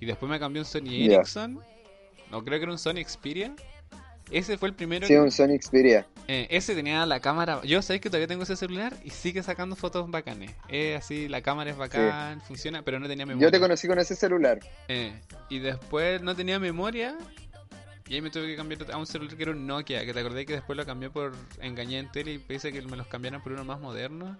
[0.00, 1.04] Y después me cambié un Sony.
[1.04, 1.60] Ericsson,
[2.30, 3.54] no creo que era un Sony Xperia.
[4.30, 6.06] Ese fue el primero Sí, que- un Sony Xperia.
[6.28, 7.60] eh, ese tenía la cámara.
[7.64, 10.52] Yo sabéis que todavía tengo ese celular y sigue sacando fotos bacanes.
[10.68, 13.48] Es así, la cámara es bacán, funciona, pero no tenía memoria.
[13.48, 14.60] Yo te conocí con ese celular.
[14.88, 15.12] Eh,
[15.48, 17.16] y después no tenía memoria.
[18.08, 20.04] Y ahí me tuve que cambiar a un celular que era un Nokia.
[20.04, 21.32] Que te acordé que después lo cambié por.
[21.60, 24.36] Engañé en tele y pensé que me los cambiaran por uno más moderno.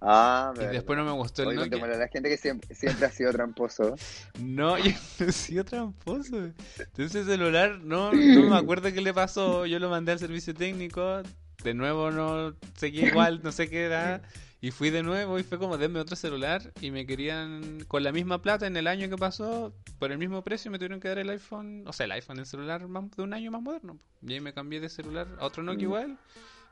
[0.00, 1.84] Ah, Y después no me gustó el Nokia.
[1.84, 3.94] a la gente que siempre, siempre ha sido tramposo.
[4.40, 6.36] No, yo no he sido tramposo.
[6.78, 9.64] Entonces el celular, no, no me acuerdo qué le pasó.
[9.66, 11.22] Yo lo mandé al servicio técnico.
[11.62, 14.22] De nuevo no seguía igual, no sé qué era.
[14.60, 16.72] Y fui de nuevo y fue como, denme otro celular.
[16.80, 20.42] Y me querían, con la misma plata en el año que pasó, por el mismo
[20.42, 23.22] precio, me tuvieron que dar el iPhone, o sea, el iPhone, el celular más- de
[23.22, 23.98] un año más moderno.
[24.26, 25.90] Y ahí me cambié de celular a otro Nokia Mm.
[25.90, 26.18] igual,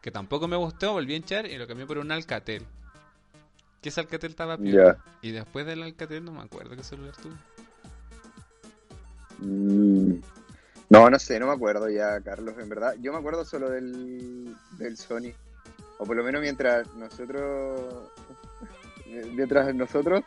[0.03, 2.65] que tampoco me gustó, volví a echar y lo cambié por un Alcatel.
[3.81, 4.59] Que ese Alcatel estaba.
[4.61, 4.99] Ya.
[5.23, 7.35] Y después del Alcatel no me acuerdo qué celular tuve.
[9.39, 10.21] Mm.
[10.91, 12.95] No, no sé, no me acuerdo ya, Carlos, en verdad.
[13.01, 15.33] Yo me acuerdo solo del, del Sony.
[15.99, 18.09] O por lo menos mientras nosotros.
[19.33, 20.23] Mientras nosotros.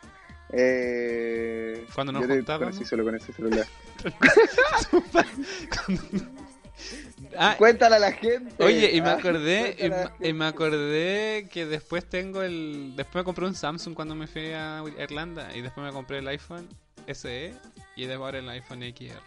[0.50, 2.74] Eh, Cuando nos yo te juntábamos.
[2.74, 3.66] conocí solo con ese celular.
[7.38, 8.62] Ah, Cuéntale a la gente.
[8.64, 9.76] Oye, y me Ah, acordé,
[10.20, 14.52] y, me acordé que después tengo el, después me compré un Samsung cuando me fui
[14.52, 16.68] a Irlanda y después me compré el iPhone
[17.06, 17.54] SE
[17.96, 19.20] y después ahora el iPhone XR.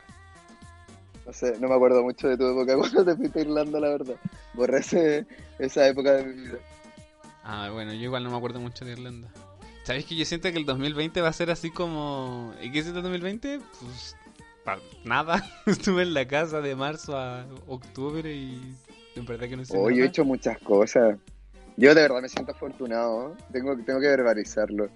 [1.26, 3.90] No sé, no me acuerdo mucho de tu época cuando te fuiste a Irlanda, la
[3.90, 4.16] verdad.
[4.54, 5.26] Borré ese-
[5.60, 6.58] esa época de mi vida.
[7.44, 9.30] Ah, bueno, yo igual no me acuerdo mucho de Irlanda.
[9.84, 12.54] ¿Sabes que yo siento que el 2020 va a ser así como...
[12.62, 13.60] ¿Y qué es el 2020?
[13.82, 14.16] Pues
[15.04, 15.44] nada.
[15.66, 18.76] Estuve en la casa de marzo a octubre y
[19.16, 21.18] en verdad que no sé Hoy he hecho muchas cosas.
[21.78, 23.36] Yo de verdad me siento afortunado.
[23.52, 24.90] Tengo, tengo que verbalizarlo.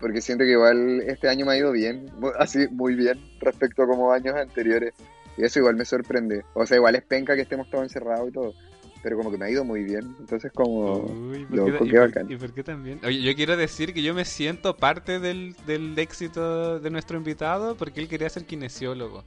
[0.00, 2.10] Porque siento que igual este año me ha ido bien.
[2.38, 4.94] Así, muy bien respecto a como años anteriores.
[5.36, 6.44] Y eso igual me sorprende.
[6.54, 8.54] O sea, igual es penca que estemos todos encerrados y todo.
[9.02, 10.14] Pero como que me ha ido muy bien.
[10.20, 10.98] Entonces como...
[11.00, 12.30] Uy, ¿por qué, bacán.
[12.30, 13.00] ¿Y por qué también?
[13.04, 17.76] Oye, yo quiero decir que yo me siento parte del, del éxito de nuestro invitado
[17.76, 19.24] porque él quería ser kinesiólogo.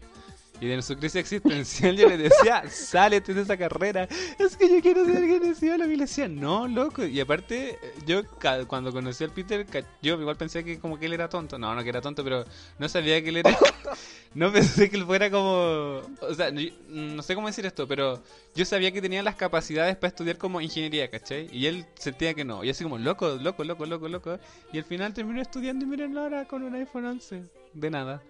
[0.62, 4.08] Y de su crisis existencial yo le decía, sálete de esa carrera.
[4.40, 5.92] Es que yo quiero ser kinesiólogo.
[5.92, 7.06] Y le decía, no, loco.
[7.06, 9.66] Y aparte, yo ca- cuando conocí al Peter,
[10.02, 11.58] yo igual pensé que como que él era tonto.
[11.60, 12.46] No, no que era tonto, pero
[12.80, 13.58] no sabía que él era...
[14.34, 16.02] no pensé que él fuera como...
[16.22, 18.24] O sea, yo- no sé cómo decir esto, pero
[18.56, 21.50] yo sabía que tenía las capacidades para estudiar como ingeniería, ¿cachai?
[21.52, 22.64] Y él sentía que no.
[22.64, 24.40] Y así como, loco, loco, loco, loco, loco.
[24.72, 27.44] Y al final terminó estudiando y miren ahora con un iPhone 11.
[27.74, 28.24] De nada.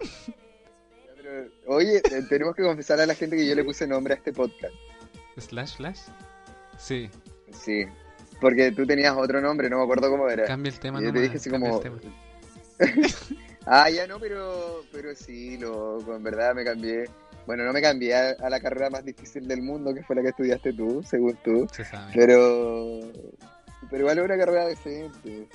[1.22, 4.32] Pero, oye, tenemos que confesar a la gente que yo le puse nombre a este
[4.32, 4.74] podcast.
[5.38, 6.00] ¿Slash Flash?
[6.78, 7.08] Sí.
[7.52, 7.84] Sí.
[8.40, 10.44] Porque tú tenías otro nombre, no me acuerdo cómo era.
[10.44, 11.80] Cambia el tema, Y yo te dije así como...
[13.66, 17.04] ah, ya no, pero, pero sí, loco, en verdad me cambié.
[17.46, 20.22] Bueno, no me cambié a, a la carrera más difícil del mundo, que fue la
[20.22, 21.66] que estudiaste tú, según tú.
[21.72, 22.12] Se sabe.
[22.14, 23.00] Pero,
[23.90, 25.46] pero igual es una carrera decente.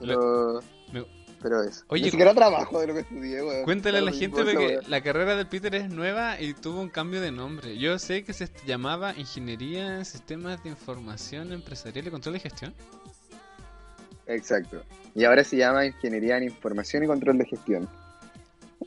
[0.00, 0.60] Pero,
[0.92, 1.06] Me-
[1.44, 1.84] pero eso.
[1.88, 3.64] Oye, Ni siquiera trabajo de lo que estudié, weón.
[3.64, 4.80] Cuéntale a la gente weá.
[4.88, 7.76] la carrera del Peter es nueva y tuvo un cambio de nombre.
[7.76, 12.74] Yo sé que se llamaba Ingeniería en Sistemas de Información Empresarial y Control de Gestión.
[14.26, 14.82] Exacto.
[15.14, 17.90] Y ahora se llama Ingeniería en Información y Control de Gestión.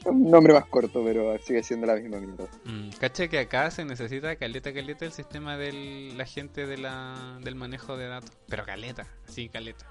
[0.05, 2.45] un nombre más corto, pero sigue siendo la misma mierda.
[2.65, 7.37] Mm, cacha que acá se necesita caleta, caleta el sistema de la gente de la,
[7.43, 8.31] del manejo de datos.
[8.47, 9.85] Pero caleta, sí, caleta.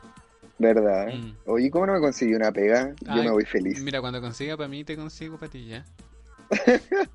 [0.59, 1.09] ¿Verdad?
[1.13, 1.35] Mm.
[1.47, 2.95] Oye, ¿cómo no me conseguí una pega?
[3.01, 3.83] Yo me voy feliz.
[3.83, 5.85] Mira, cuando consiga para mí, te consigo para ti ya.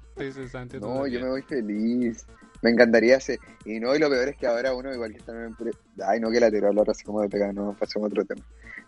[0.10, 1.20] Estoy cesante No, todavía.
[1.20, 2.26] yo me voy feliz.
[2.62, 3.40] Me encantaría hacer.
[3.66, 5.72] Y no, y lo peor es que ahora uno, igual que está en una.
[6.08, 8.46] Ay, no, que la tiro hablar así como de pega, no, pasemos a otro tema.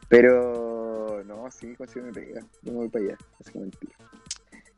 [0.09, 2.41] Pero, no, sí, consigo mi pega.
[2.61, 3.93] Yo me voy para allá, así como el tiro.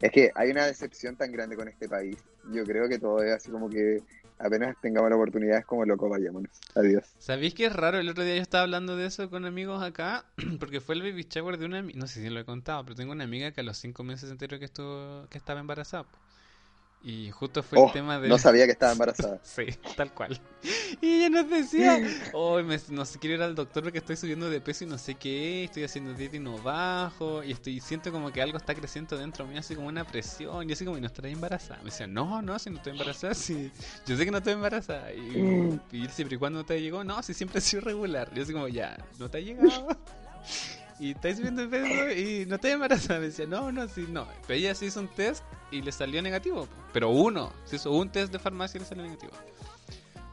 [0.01, 2.17] Es que hay una decepción tan grande con este país.
[2.53, 4.01] Yo creo que todo es así como que
[4.37, 6.51] apenas tengamos la oportunidad, es como loco, vayámonos.
[6.75, 7.03] Adiós.
[7.19, 7.97] ¿Sabéis que es raro?
[7.97, 10.25] El otro día yo estaba hablando de eso con amigos acá,
[10.59, 13.11] porque fue el baby shower de una no sé si lo he contado, pero tengo
[13.11, 16.05] una amiga que a los cinco meses se que estuvo, que estaba embarazada.
[17.07, 18.27] Y justo fue Oh, el tema de...
[18.27, 19.39] no sabía que estaba embarazada.
[19.43, 20.41] Sí, tal cual.
[20.99, 21.99] Y ella nos decía,
[22.33, 24.97] hoy me, no sé, quiero ir al doctor porque estoy subiendo de peso y no
[24.97, 28.73] sé qué, estoy haciendo dieta y no bajo, y estoy siento como que algo está
[28.73, 31.77] creciendo dentro mío, así como una presión, y así como, ¿y no estaré embarazada?
[31.83, 33.71] Me decía, no, no, si no estoy embarazada, sí,
[34.07, 35.13] yo sé que no estoy embarazada.
[35.13, 37.03] Y, y él siempre, ¿y cuándo te llegó?
[37.03, 38.29] No, si siempre ha sido regular.
[38.33, 39.87] Y yo así como, ya, no te ha llegado.
[40.99, 43.19] Y estáis subiendo de peso y no estoy embarazada.
[43.19, 44.25] Me decía, no, no, sí, no.
[44.47, 46.67] Pero ella se hizo un test y le salió negativo.
[46.93, 49.33] Pero uno, se hizo un test de farmacia y le salió negativo.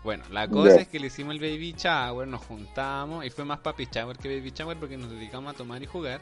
[0.05, 0.81] Bueno, la cosa Ya.
[0.83, 4.29] es que le hicimos el baby shower, nos juntamos y fue más papi shower que
[4.37, 6.21] baby shower porque nos dedicamos a tomar y jugar.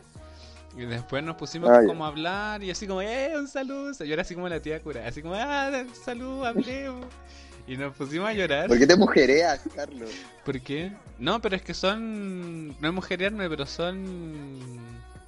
[0.77, 1.87] Y después nos pusimos Ah, ya.
[1.89, 3.93] como a hablar y así como, ¡eh, un saludo!
[4.05, 5.71] Yo era así como la tía cura, así como, ¡ah,
[6.05, 7.07] salud, hablemos!
[7.67, 8.69] Y nos pusimos a llorar.
[8.69, 10.11] ¿Por qué te mujereas, Carlos?
[10.45, 10.93] ¿Por qué?
[11.19, 12.69] No, pero es que son.
[12.81, 14.79] No es mujerearme, pero son.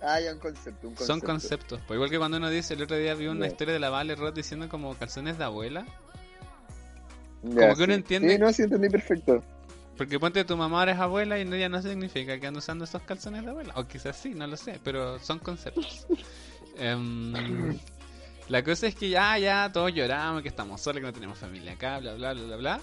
[0.01, 1.07] Ah, ya un concepto, un concepto.
[1.07, 1.81] Son conceptos.
[1.87, 4.17] Pues igual que cuando uno dice, el otro día vi una historia de la Vale
[4.17, 5.87] Roth diciendo como calzones de abuela.
[7.43, 7.93] Como que uno sí.
[7.93, 9.43] entiende- Sí, no, sí entendí perfecto.
[9.97, 12.85] Porque ponte tu mamá ahora es abuela y no, ya no significa que anda usando
[12.85, 13.73] esos calzones de abuela.
[13.77, 16.07] O quizás sí, no lo sé, pero son conceptos.
[16.79, 17.79] Em,
[18.53, 21.73] la cosa es que ya, ya, todos lloramos, que estamos solos, que no tenemos familia
[21.73, 22.81] acá, bla, bla, bla, bla, bla.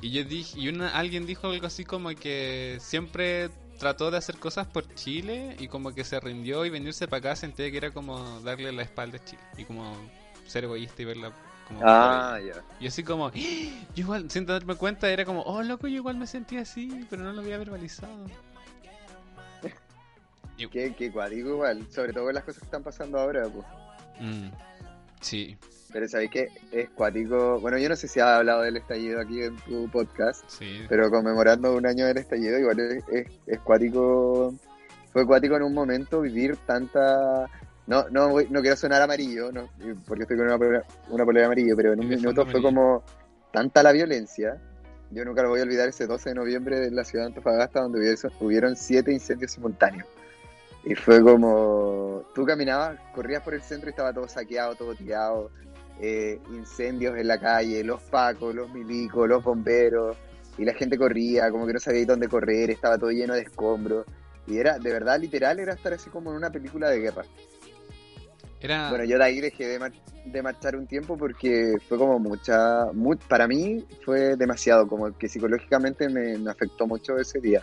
[0.00, 3.50] Y yo dije, y una, alguien dijo algo así como que siempre
[3.80, 7.36] trató de hacer cosas por Chile y como que se rindió y venirse para acá
[7.36, 9.92] sentía que era como darle la espalda a Chile y como
[10.46, 11.32] ser egoísta y verla
[11.66, 11.80] como...
[11.82, 12.62] Ah, ya.
[12.78, 13.32] Y así como, ¡Ah!
[13.34, 13.42] yo
[13.96, 17.32] igual, sin darme cuenta, era como, oh loco, yo igual me sentía así, pero no
[17.32, 18.26] lo había verbalizado.
[20.56, 23.66] Qué cuático igual, sobre todo con las cosas que están pasando ahora, pues.
[24.20, 24.50] Mm,
[25.20, 25.56] sí,
[25.92, 27.60] Pero sabéis que es cuático.
[27.60, 30.82] Bueno, yo no sé si has hablado del estallido aquí en tu podcast, sí.
[30.88, 34.54] pero conmemorando un año del estallido, igual es, es, es cuático.
[35.12, 37.46] Fue cuático en un momento vivir tanta.
[37.86, 39.70] No, no, no quiero sonar amarillo, no,
[40.06, 43.02] porque estoy con una polera, una polera amarillo, pero en un minuto fue como
[43.50, 44.60] tanta la violencia.
[45.10, 47.80] Yo nunca lo voy a olvidar ese 12 de noviembre en la ciudad de Antofagasta,
[47.80, 50.06] donde hubieron siete incendios simultáneos.
[50.84, 55.50] Y fue como, tú caminabas, corrías por el centro y estaba todo saqueado, todo tirado,
[56.00, 60.16] eh, incendios en la calle, los pacos, los milicos, los bomberos,
[60.56, 64.06] y la gente corría, como que no sabía dónde correr, estaba todo lleno de escombros.
[64.46, 67.22] Y era, de verdad, literal, era estar así como en una película de guerra.
[68.60, 69.92] Era, Bueno, yo de ahí dejé de, mar-
[70.24, 75.28] de marchar un tiempo porque fue como mucha, mu- para mí fue demasiado, como que
[75.28, 77.62] psicológicamente me, me afectó mucho ese día.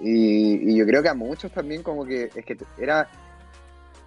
[0.00, 3.08] Y, y yo creo que a muchos también como que es que era,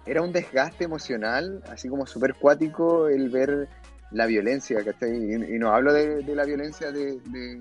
[0.06, 3.68] era un desgaste emocional, así como súper cuático el ver
[4.10, 5.10] la violencia, ¿cachai?
[5.12, 7.60] Y, y no hablo de, de la violencia de, de,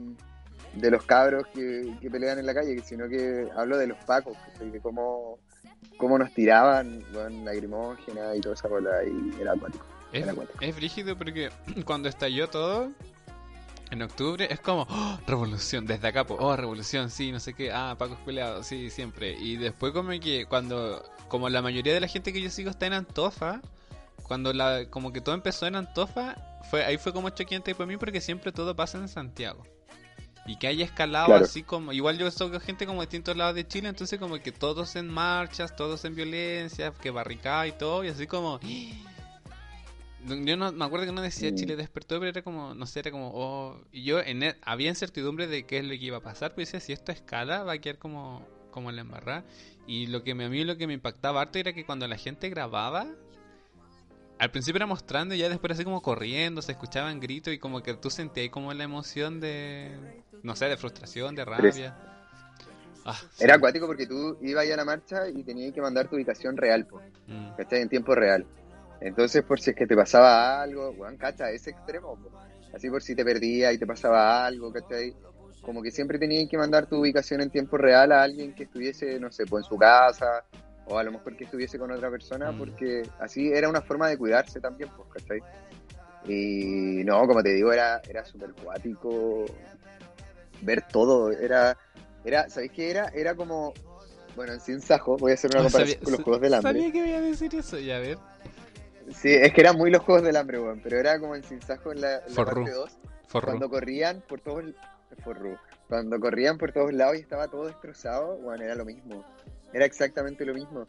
[0.74, 4.38] de los cabros que, que pelean en la calle, sino que hablo de los pacos,
[4.48, 4.70] ¿cachai?
[4.70, 5.40] De cómo,
[5.98, 9.86] cómo nos tiraban, con lagrimógena y toda esa bola, y era acuático.
[10.14, 10.26] es,
[10.62, 11.50] es brígido porque
[11.86, 12.92] cuando estalló todo,
[13.92, 15.20] en octubre, es como, ¡oh!
[15.28, 19.38] revolución, desde acá, oh, revolución, sí, no sé qué, ah, Paco peleados, sí, siempre.
[19.38, 22.88] Y después como que cuando, como la mayoría de la gente que yo sigo está
[22.88, 23.62] en Antofa,
[24.24, 26.36] cuando la, como que todo empezó en Antofa,
[26.70, 29.66] fue, ahí fue como choqueante para mí porque siempre todo pasa en Santiago.
[30.46, 31.46] Y que haya escalado Claro.
[31.46, 34.52] así como, igual yo soy gente como de distintos lados de Chile, entonces como que
[34.54, 38.60] todos en marchas, todos en violencia, que barricada y todo, y así como...
[40.28, 41.54] Yo no me acuerdo que no decía.
[41.56, 44.90] Chile despertó, pero era como, no sé, era como, oh, y yo en e- había
[44.90, 47.74] incertidumbre de qué es lo que iba a pasar, pues decía, si esto escala, va
[47.74, 49.44] a quedar como, como en la embarrada.
[49.88, 52.18] Y lo que me, a mí lo que me impactaba harto era que cuando la
[52.18, 53.08] gente grababa,
[54.38, 57.82] al principio era mostrando y ya después así como corriendo, se escuchaban gritos y como
[57.82, 61.96] que tú sentías ahí como la emoción de, no sé, de frustración, de rabia.
[63.06, 63.44] Ah, sí.
[63.44, 66.88] Era acuático porque tú ibas a la marcha y tenías que mandar tu ubicación real,
[67.28, 67.56] Mm.
[67.56, 67.82] ¿cachai?
[67.82, 68.46] En tiempo real.
[69.02, 72.18] Entonces, por si es que te pasaba algo, weón, cacha, ese extremo,
[72.74, 75.14] así por si te perdías y te pasaba algo, ¿cachai?
[75.62, 79.20] Como que siempre tenías que mandar tu ubicación en tiempo real a alguien que estuviese,
[79.20, 80.44] no sé, pues en su casa
[80.86, 82.58] o a lo mejor que estuviese con otra persona, Mm.
[82.58, 85.40] porque así era una forma de cuidarse también, pues, ¿cachai?
[86.28, 89.46] Y no, como te digo, era, era súper cuático
[90.62, 91.76] ver todo, era,
[92.24, 93.08] era, ¿sabéis qué era?
[93.16, 93.74] Era como,
[94.36, 96.72] bueno, en Sin Sajo, voy a hacer una comparación sabía- con los Juegos del Hambre.
[96.74, 98.18] Sabía que iba a decir eso, ya a ver.
[99.14, 101.62] Sí, es que eran muy los Juegos del Hambre, weón, pero era como en Sin
[101.62, 102.98] Sajo en la, en la parte 2,
[103.28, 103.46] Forro.
[103.48, 104.64] cuando corrían por todos
[105.24, 105.58] Forru.
[105.88, 109.24] cuando corrían por todos lados y estaba todo destrozado, bueno, era lo mismo.
[109.74, 110.86] Era exactamente lo mismo.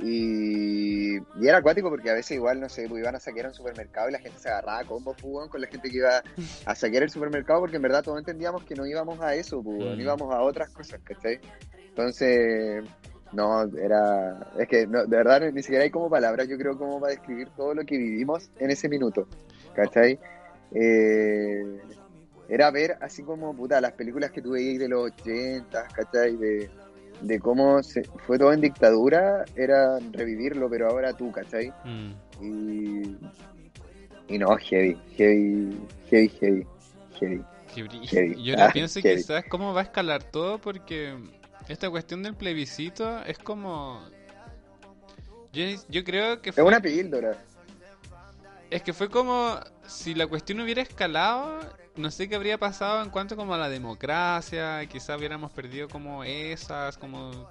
[0.00, 3.54] Y, y era acuático porque a veces igual, no sé, pues iban a saquear un
[3.54, 6.22] supermercado y la gente se agarraba a combos pues, weón, con la gente que iba
[6.66, 9.76] a saquear el supermercado porque en verdad todos entendíamos que no íbamos a eso, pues,
[9.78, 10.00] weón, Mm.
[10.00, 11.40] íbamos a otras cosas, ¿cachai?
[11.88, 12.84] Entonces,
[13.32, 14.50] no, era...
[14.58, 17.48] Es que no, de verdad ni siquiera hay como palabras, yo creo, como para describir
[17.56, 19.26] todo lo que vivimos en ese minuto,
[19.74, 20.18] ¿cachai?
[20.72, 21.62] Eh,
[22.48, 26.36] era ver así como, puta, las películas que tú veías de los 80, ¿cachai?
[26.36, 26.70] De,
[27.20, 31.70] de cómo se, fue todo en dictadura, era revivirlo, pero ahora tú, ¿cachai?
[31.84, 32.12] Mm.
[32.40, 33.16] Y,
[34.34, 35.76] y no, heavy, heavy,
[36.10, 36.66] heavy, heavy,
[37.18, 37.44] heavy.
[38.06, 38.42] Heavy.
[38.44, 39.16] Yo ahora Ah, pienso heavy.
[39.16, 41.14] quizás cómo va a escalar todo porque
[41.68, 44.02] esta cuestión del plebiscito es como...
[45.52, 47.36] Yo, yo creo que Es fue, una píldora.
[48.70, 51.60] es que fue como si la cuestión hubiera escalado,
[51.96, 56.22] no sé qué habría pasado en cuanto como a la democracia, quizás hubiéramos perdido como
[56.22, 57.48] esas, como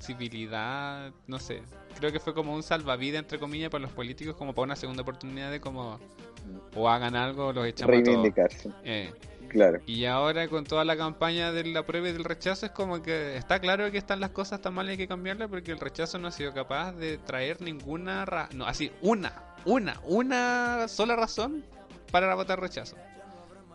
[0.00, 1.62] civilidad, no sé.
[1.98, 5.02] Creo que fue como un salvavidas entre comillas para los políticos como para una segunda
[5.02, 5.98] oportunidad de como
[6.74, 8.06] o hagan algo o los echamos a todos.
[8.06, 9.12] Reivindicarse, Eh.
[9.48, 9.80] Claro.
[9.86, 13.36] Y ahora con toda la campaña de la prueba y del rechazo es como que
[13.36, 16.18] está claro que están las cosas tan mal y hay que cambiarlas porque el rechazo
[16.18, 19.32] no ha sido capaz de traer ninguna ra- no así una
[19.64, 21.64] una una sola razón
[22.10, 22.96] para votar rechazo.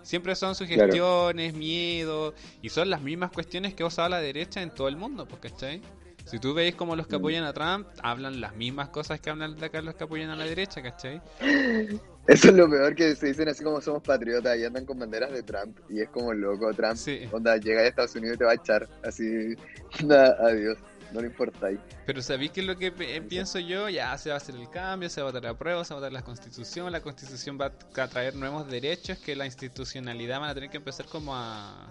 [0.02, 4.70] Siempre son sugestiones, miedo y son las mismas cuestiones que ha usado la derecha en
[4.70, 5.82] todo el mundo, pues, ¿cachai?
[6.26, 7.20] Si tú veis como los que Mm.
[7.20, 10.36] apoyan a Trump hablan las mismas cosas que hablan de acá los que apoyan a
[10.36, 11.22] la derecha, ¿cachai?
[12.28, 15.32] Eso es lo peor que se dicen así como somos patriotas y andan con banderas
[15.34, 15.78] de Trump.
[15.90, 16.96] Y es como loco, Trump.
[16.96, 17.28] Sí.
[17.34, 18.88] Onda, llega a Estados Unidos y te va a echar.
[19.04, 19.56] Así,
[20.02, 20.78] onda, adiós.
[21.12, 21.78] No le importáis.
[22.08, 23.88] Pero ¿sabéis qué es lo que pienso yo?
[23.88, 25.98] Ya se va a hacer el cambio, se va a votar la prueba, se va
[25.98, 27.72] a votar la constitución, la constitución va
[28.02, 31.88] a traer nuevos derechos que la institucionalidad van a tener que empezar como a...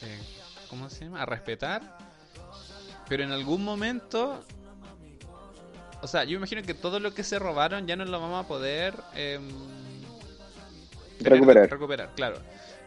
[0.00, 0.18] eh,
[0.70, 1.20] ¿Cómo se llama?
[1.22, 1.82] A respetar.
[3.08, 4.44] Pero en algún momento...
[6.02, 8.48] O sea, yo imagino que todo lo que se robaron ya no lo vamos a
[8.48, 8.94] poder...
[9.14, 9.40] tener-
[11.20, 11.70] Recuperar.
[11.70, 12.38] Recuperar, claro.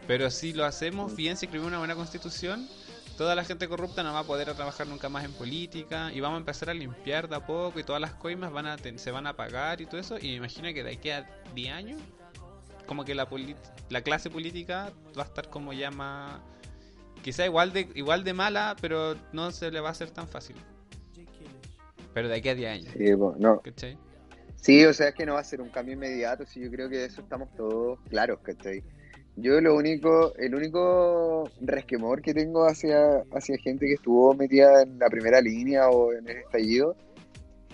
[0.06, 2.68] Pero si lo hacemos bien, si escribimos una buena constitución,
[3.16, 6.36] toda la gente corrupta no va a poder trabajar nunca más en política y vamos
[6.36, 9.26] a empezar a limpiar de a poco y todas las coimas van a se van
[9.26, 10.18] a pagar y todo eso.
[10.18, 12.00] Y me imagino que de aquí a 10 años,
[12.86, 13.26] como que la,
[13.88, 16.40] la clase política va a estar como ya más...
[17.26, 20.54] Quizá igual de, igual de mala, pero no se le va a hacer tan fácil.
[22.14, 22.94] Pero de aquí a 10 años.
[22.96, 23.10] Sí,
[23.40, 23.60] no.
[23.62, 23.98] ¿Cachai?
[24.54, 26.88] Sí, o sea, es que no va a ser un cambio inmediato, sí, yo creo
[26.88, 28.80] que de eso estamos todos claros, ¿cachai?
[29.34, 34.96] Yo lo único, el único resquemor que tengo hacia, hacia gente que estuvo metida en
[34.96, 36.94] la primera línea o en el estallido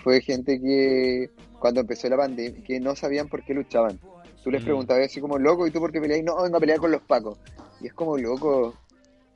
[0.03, 1.28] fue gente que
[1.59, 4.00] cuando empezó la pandemia, que no sabían por qué luchaban.
[4.42, 4.64] Tú les Mm.
[4.64, 6.24] preguntabas así como, loco, ¿y tú por qué peleáis?
[6.24, 7.38] No, vengo a pelear con los pacos.
[7.82, 8.74] Y es como, loco,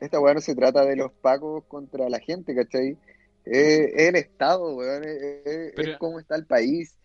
[0.00, 2.96] esta weá no se trata de los pacos contra la gente, ¿cachai?
[3.44, 6.96] Es, es el Estado, weón, es, es- Pero- es cómo está el país,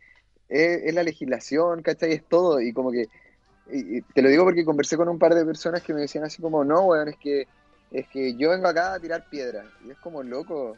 [0.50, 2.14] es, es la legislación, ¿cachai?
[2.14, 2.60] Es todo.
[2.62, 3.08] Y como que,
[3.72, 6.24] y- y te lo digo porque conversé con un par de personas que me decían
[6.26, 7.48] así como, no, weón, es que,
[7.92, 9.66] es que yo vengo acá a tirar piedras.
[9.86, 10.78] Y es como, loco,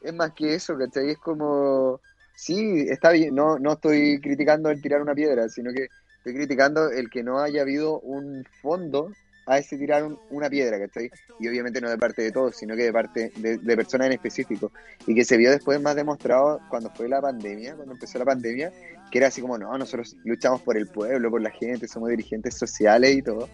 [0.00, 1.10] es más que eso, ¿cachai?
[1.10, 2.00] Es como,
[2.34, 5.88] sí, está bien, no, no estoy criticando el tirar una piedra, sino que
[6.18, 9.10] estoy criticando el que no haya habido un fondo
[9.46, 11.10] a ese tirar un- una piedra, ¿cachai?
[11.38, 14.14] Y obviamente no de parte de todos, sino que de parte de, de personas en
[14.14, 14.72] específico.
[15.06, 18.72] Y que se vio después más demostrado cuando fue la pandemia, cuando empezó la pandemia,
[19.10, 22.54] que era así como, no, nosotros luchamos por el pueblo, por la gente, somos dirigentes
[22.54, 23.48] sociales y todo.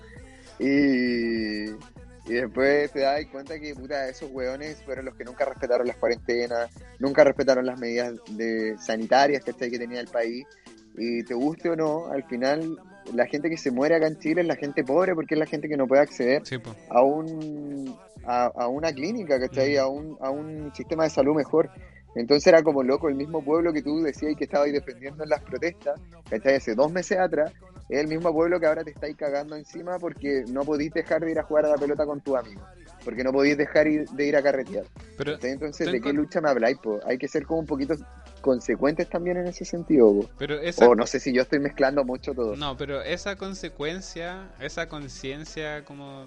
[0.59, 1.65] Y,
[2.25, 5.97] y después te das cuenta que, puta, esos hueones fueron los que nunca respetaron las
[5.97, 9.71] cuarentenas, nunca respetaron las medidas de sanitarias, ¿cachai?
[9.71, 10.47] Que tenía el país.
[10.97, 12.79] Y te guste o no, al final
[13.15, 15.47] la gente que se muere acá en Chile es la gente pobre porque es la
[15.47, 16.57] gente que no puede acceder Sí,
[16.89, 17.95] a un
[18.25, 19.77] a, a una clínica, ¿cachai?
[19.77, 21.71] A un, a un sistema de salud mejor.
[22.15, 25.43] Entonces era como loco, el mismo pueblo que tú decías que estabas defendiendo en las
[25.43, 25.99] protestas,
[26.29, 26.57] ¿cachai?
[26.57, 27.53] Hace dos meses atrás,
[27.89, 31.31] es el mismo pueblo que ahora te estáis cagando encima porque no podís dejar de
[31.31, 32.63] ir a jugar a la pelota con tu amigo,
[33.05, 34.85] porque no podís dejar ir- de ir a carretear.
[35.17, 35.39] Pero.
[35.43, 36.79] Entonces, ¿de qué lucha me habláis?
[36.79, 37.01] po?
[37.07, 37.95] Hay que ser como un poquito
[38.43, 40.13] consecuentes también en ese sentido.
[40.13, 40.31] po.
[40.39, 40.89] pero esa...
[40.89, 42.57] O no sé si yo estoy mezclando mucho todo.
[42.57, 46.27] No, pero esa consecuencia, esa conciencia como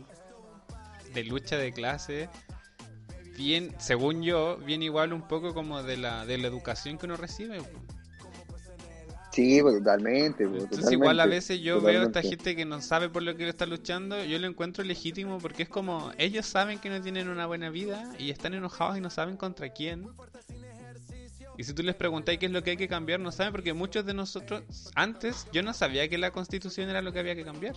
[1.13, 2.29] de lucha de clase,
[3.37, 7.17] bien, según yo, viene igual un poco como de la, de la educación que uno
[7.17, 7.61] recibe.
[9.35, 10.47] Sí, pues, totalmente.
[10.47, 13.35] pues, Entonces igual a veces yo veo a esta gente que no sabe por lo
[13.35, 17.27] que está luchando, yo lo encuentro legítimo porque es como ellos saben que no tienen
[17.27, 20.07] una buena vida y están enojados y no saben contra quién.
[21.57, 23.73] Y si tú les preguntáis qué es lo que hay que cambiar, no saben porque
[23.73, 24.63] muchos de nosotros
[24.95, 27.75] antes yo no sabía que la constitución era lo que había que cambiar.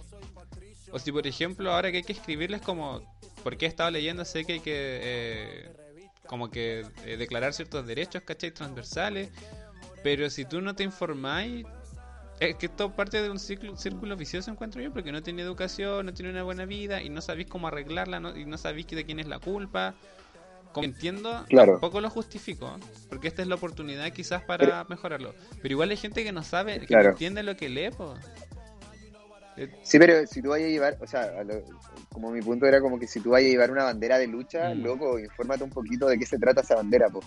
[0.93, 3.03] O si por ejemplo ahora que hay que escribirles como,
[3.45, 4.73] porque he estado leyendo, sé que hay que
[5.03, 5.73] eh,
[6.27, 8.51] como que eh, declarar ciertos derechos, ¿cachai?
[8.51, 9.31] Transversales.
[10.03, 11.67] Pero si tú no te informáis,
[12.41, 16.07] es que esto parte de un ciclo, círculo vicioso, encuentro yo, porque no tiene educación,
[16.07, 19.05] no tiene una buena vida y no sabéis cómo arreglarla no- y no sabéis de
[19.05, 19.95] quién es la culpa.
[20.73, 21.73] Como entiendo, Claro.
[21.73, 22.79] tampoco lo justifico,
[23.09, 25.35] porque esta es la oportunidad quizás para Pero- mejorarlo.
[25.63, 27.05] Pero igual hay gente que no sabe, que Claro.
[27.05, 28.15] no entiende lo que lee, po.
[29.83, 31.63] Sí, pero si tú vayas a llevar, o sea, lo-
[32.13, 34.75] como mi punto era como que si tú vayas a llevar una bandera de lucha,
[34.75, 34.83] Mm.
[34.83, 37.27] loco, infórmate un poquito de qué se trata esa bandera, pues.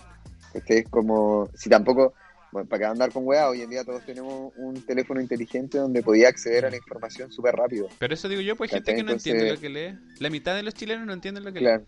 [0.54, 2.12] Este es como, si tampoco,
[2.52, 6.02] bueno, para qué andar con weá, hoy en día todos tenemos un teléfono inteligente donde
[6.02, 7.88] podía acceder a la información súper rápido.
[7.98, 9.98] Pero eso digo yo, pues hay gente que no Entonces- entiende lo que lee.
[10.20, 11.64] La mitad de los chilenos no entienden lo que lee.
[11.66, 11.84] Claro.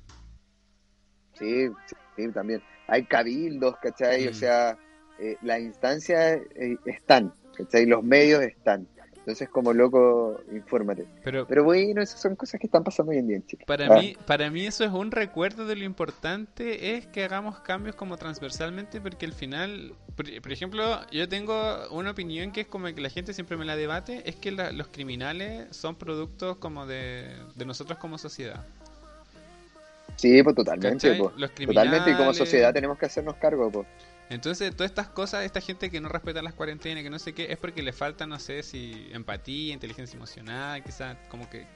[1.39, 2.63] Sí, sí, sí, también.
[2.87, 4.27] Hay cabildos, ¿cachai?
[4.27, 4.31] Mm.
[4.31, 4.79] O sea,
[5.19, 7.87] eh, las instancias eh, están, ¿cachai?
[7.87, 8.89] Los medios están.
[9.25, 11.07] Entonces, como loco, infórmate.
[11.23, 13.65] Pero Pero bueno, esas son cosas que están pasando hoy en día en Chile.
[13.67, 17.59] Para Ah, mí, para mí eso es un recuerdo de lo importante es que hagamos
[17.61, 22.67] cambios como transversalmente porque al final, por, por ejemplo, yo tengo una opinión que es
[22.67, 26.59] como que la gente siempre me la debate, es que la- los criminales son productos
[26.59, 28.63] como de, de nosotros como sociedad.
[30.17, 31.33] Sí, pues totalmente, pues.
[31.67, 33.87] Totalmente, y como sociedad tenemos que hacernos cargo, pues.
[34.31, 37.53] Entonces, todas estas cosas, esta gente que no respeta las cuarentenas, que no sé qué,
[37.53, 41.67] es porque le falta, no sé, si empatía, inteligencia emocional, quizás como que...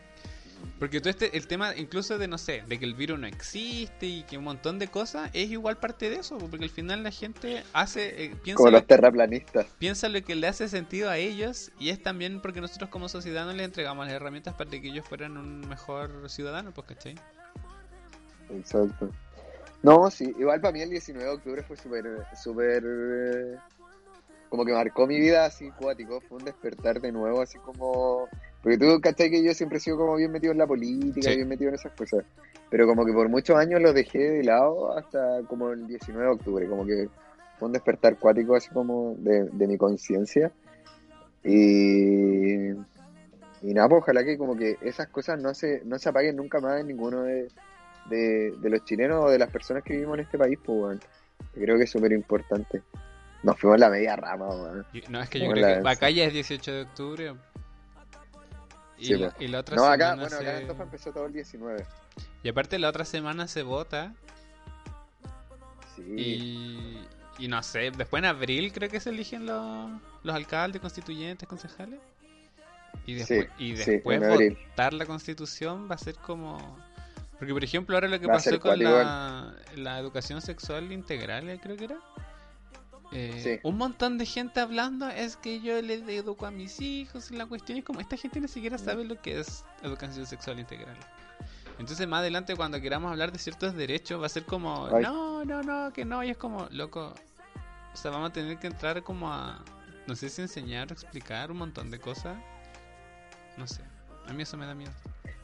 [0.80, 4.06] Porque todo este, el tema incluso de, no sé, de que el virus no existe
[4.06, 7.12] y que un montón de cosas, es igual parte de eso, porque al final la
[7.12, 9.66] gente hace, eh, piensa, Como lo, los terraplanistas.
[9.78, 13.46] piensa lo que le hace sentido a ellos y es también porque nosotros como sociedad
[13.46, 17.14] no les entregamos las herramientas para que ellos fueran un mejor ciudadano, pues, ¿cachai?
[18.50, 19.12] Exacto.
[19.82, 22.04] No, sí, igual para mí el 19 de octubre fue súper,
[22.34, 23.56] súper, eh,
[24.48, 28.28] como que marcó mi vida así cuático, fue un despertar de nuevo, así como,
[28.62, 29.30] porque tú, ¿cachai?
[29.30, 31.36] Que yo siempre he sido como bien metido en la política, Sí.
[31.36, 32.24] bien metido en esas cosas,
[32.70, 36.32] pero como que por muchos años lo dejé de lado hasta como el 19 de
[36.32, 37.08] octubre, como que
[37.58, 40.50] fue un despertar cuático así como de, de mi conciencia,
[41.44, 46.36] y, y nada, pues ojalá que como que esas cosas no se, no se apaguen
[46.36, 47.48] nunca más en ninguno de
[48.08, 50.98] de, de los chilenos o de las personas que vivimos en este país, pues.
[51.54, 52.82] Yo Creo que es súper importante.
[53.42, 54.84] Nos fuimos en la media rama.
[54.92, 55.82] Y- No, es que yo Hola, creo que sí.
[55.82, 57.34] Bacaya es 18 de octubre.
[58.98, 59.42] Y, Sí, la, pues.
[59.42, 61.86] y la otra No, acá, semana bueno, acá en empezó todo el 19.
[62.42, 64.12] Y aparte la otra semana se vota
[65.94, 66.02] Sí.
[66.16, 67.06] y,
[67.38, 69.90] y no sé, después en abril creo que se eligen los,
[70.22, 72.00] los alcaldes, constituyentes, concejales.
[73.06, 76.76] Y después, y votar la constitución va a ser como...
[77.38, 81.60] Porque por ejemplo ahora lo que Va pasó con la, la educación sexual integral, eh,
[81.62, 81.98] creo que era.
[83.12, 83.60] eh, Sí.
[83.62, 87.46] Un montón de gente hablando es que yo le educo a mis hijos y la
[87.46, 90.96] cuestión es como esta gente ni siquiera sabe lo que es educación sexual integral.
[91.78, 95.04] Entonces más adelante cuando queramos hablar de ciertos derechos va a ser como, Ay.
[95.04, 97.14] no, no, no, que no, y es como, loco,
[97.94, 99.64] o sea, vamos a tener que entrar como a,
[100.08, 102.36] no sé si enseñar o explicar un montón de cosas.
[103.56, 103.82] No sé,
[104.26, 104.90] a mí eso me da miedo.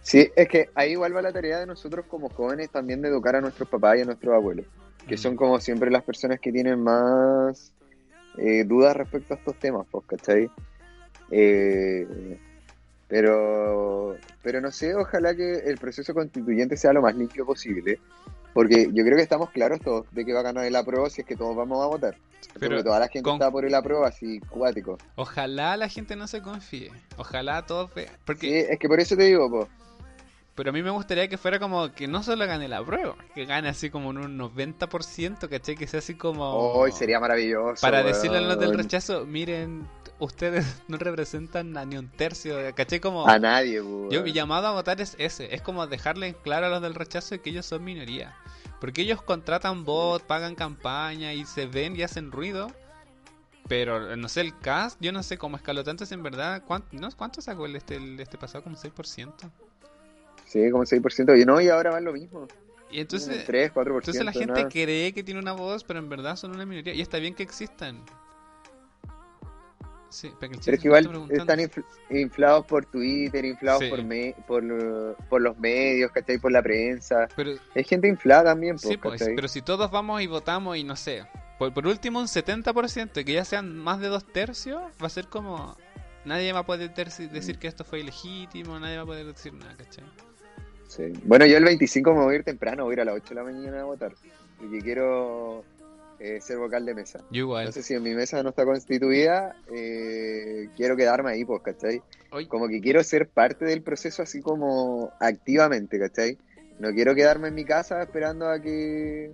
[0.05, 3.37] Sí, es que ahí igual va la tarea de nosotros como jóvenes también de educar
[3.37, 4.67] a nuestros papás y a nuestros abuelos,
[5.09, 5.19] que Mm.
[5.19, 7.73] son como siempre las personas que tienen más
[8.37, 10.51] eh, dudas respecto a estos temas, pues, ¿cachai?
[11.31, 12.07] Eh,
[13.09, 17.99] pero, pero no sé, ojalá que el proceso constituyente sea lo más limpio posible,
[18.53, 21.21] porque yo creo que estamos claros todos de que va a ganar el apruebo si
[21.23, 22.17] es que todos vamos a votar.
[22.59, 24.99] Pero toda la gente con- está por el apruebo así, cuático.
[25.17, 26.91] Ojalá la gente no se confíe.
[27.17, 28.13] Ojalá todos vean.
[28.27, 29.67] Porque, Sí, es que por eso te digo, pues.
[30.55, 33.45] Pero a mí me gustaría que fuera como que no solo gane la prueba, que
[33.45, 35.75] gane así como en un 90%, ¿cachai?
[35.75, 36.45] Que sea así como.
[36.49, 37.81] Hoy sería maravilloso.
[37.81, 38.13] Para weón.
[38.13, 39.89] decirle a los del rechazo, miren,
[40.21, 43.01] ustedes no representan a ni un tercio, ¿cachai?
[43.01, 43.27] Como.
[43.27, 44.11] A nadie, weón.
[44.11, 46.95] Yo, mi llamado a votar es ese, es como dejarle en claro a los del
[46.95, 48.37] rechazo que ellos son minoría.
[48.81, 52.71] Porque ellos contratan bot, pagan campaña y se ven y hacen ruido.
[53.67, 56.89] Pero no sé, el cast, yo no sé cómo escaló tanto, si en verdad, ¿cuánto,
[56.93, 58.63] no, ¿cuánto sacó el este, el este pasado?
[58.63, 59.51] Como 6%.
[60.55, 61.41] Sí, como 6%.
[61.41, 62.47] Y no, y ahora van lo mismo.
[62.89, 63.95] Y entonces, 3, 4%.
[63.99, 66.95] entonces la gente cree que tiene una voz, pero en verdad son una minoría.
[66.95, 68.05] Y está bien que existan.
[70.11, 73.91] Sí, para que el Pero es que igual están infl- inflados por Twitter, inflados Sí.
[73.91, 76.39] por, me- por, por los medios, ¿cachai?
[76.39, 77.27] Por la prensa.
[77.35, 80.85] Pero, Hay gente inflada también, sí, pues, pues, pero si todos vamos y votamos y
[80.85, 81.25] no sé,
[81.59, 85.11] por, por último un 70%, y que ya sean más de dos tercios, va a
[85.11, 85.77] ser como...
[86.25, 89.77] Nadie va a poder decir que esto fue ilegítimo, nadie va a poder decir nada,
[89.77, 90.05] ¿cachai?
[90.97, 91.13] Sí.
[91.25, 93.31] Bueno, yo el 25 me voy a ir temprano, voy a ir a las 8
[93.31, 94.13] de la mañana a votar.
[94.59, 95.65] Porque quiero
[96.21, 97.19] eh, ser vocal de mesa.
[97.31, 97.63] Yo igual.
[97.63, 102.01] Entonces, si en mi mesa no está constituida, eh, quiero quedarme ahí, pues, ¿cachai?
[102.31, 106.39] Hoy, Como que quiero ser parte del proceso así como activamente, ¿cachai?
[106.79, 109.33] No quiero quedarme en mi casa esperando a que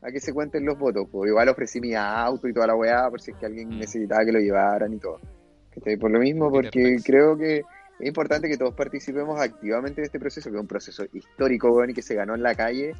[0.00, 1.08] a que se cuenten los votos.
[1.10, 3.78] Pues igual ofrecí mi auto y toda la weá por si es que alguien Mm.
[3.80, 5.18] necesitaba que lo llevaran y todo.
[5.74, 5.96] ¿Cachai?
[5.96, 7.62] Por lo mismo, porque creo que
[7.98, 11.94] es importante que todos participemos activamente de este proceso, que es un proceso histórico, y
[11.94, 12.94] que se ganó en la calle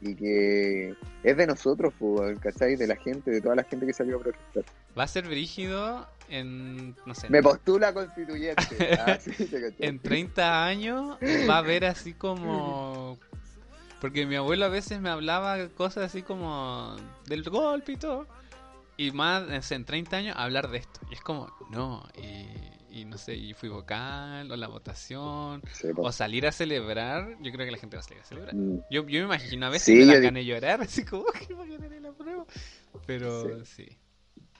[0.00, 2.76] y que es de nosotros, weón, ¿cachai?
[2.76, 4.64] De la gente, de toda la gente que salió a protestar.
[4.98, 8.64] va a ser brígido en, no sé, Me postula constituyente.
[9.06, 9.32] Ah, sí,
[9.78, 13.18] en 30 años va a haber así como...
[14.00, 16.94] Porque mi abuelo a veces me hablaba cosas así como
[17.26, 18.26] del golpe y todo.
[18.98, 21.00] Y más en 30 años hablar de esto.
[21.10, 25.88] Y es como, no, y, y no sé, y fui vocal, o la votación, Sí,
[25.90, 26.14] o pues.
[26.14, 27.36] salir a celebrar.
[27.42, 28.54] Yo creo que la gente va a salir a celebrar.
[28.54, 28.78] Mm.
[28.90, 31.64] Yo, yo me imagino a veces Sí, me yo de llorar, así como, que va
[31.64, 32.46] a ganar la prueba.
[33.06, 33.88] Pero sí.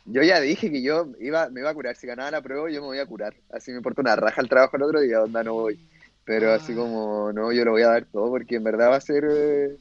[0.07, 1.97] Yo ya dije que yo iba, me iba a curar.
[1.97, 3.35] Si ganaba la prueba, yo me voy a curar.
[3.51, 5.79] Así me importa una raja el trabajo el otro día, onda no voy.
[6.25, 6.57] Pero Ah.
[6.57, 9.25] así como, no, yo lo voy a dar todo porque en verdad va a ser,
[9.31, 9.77] eh,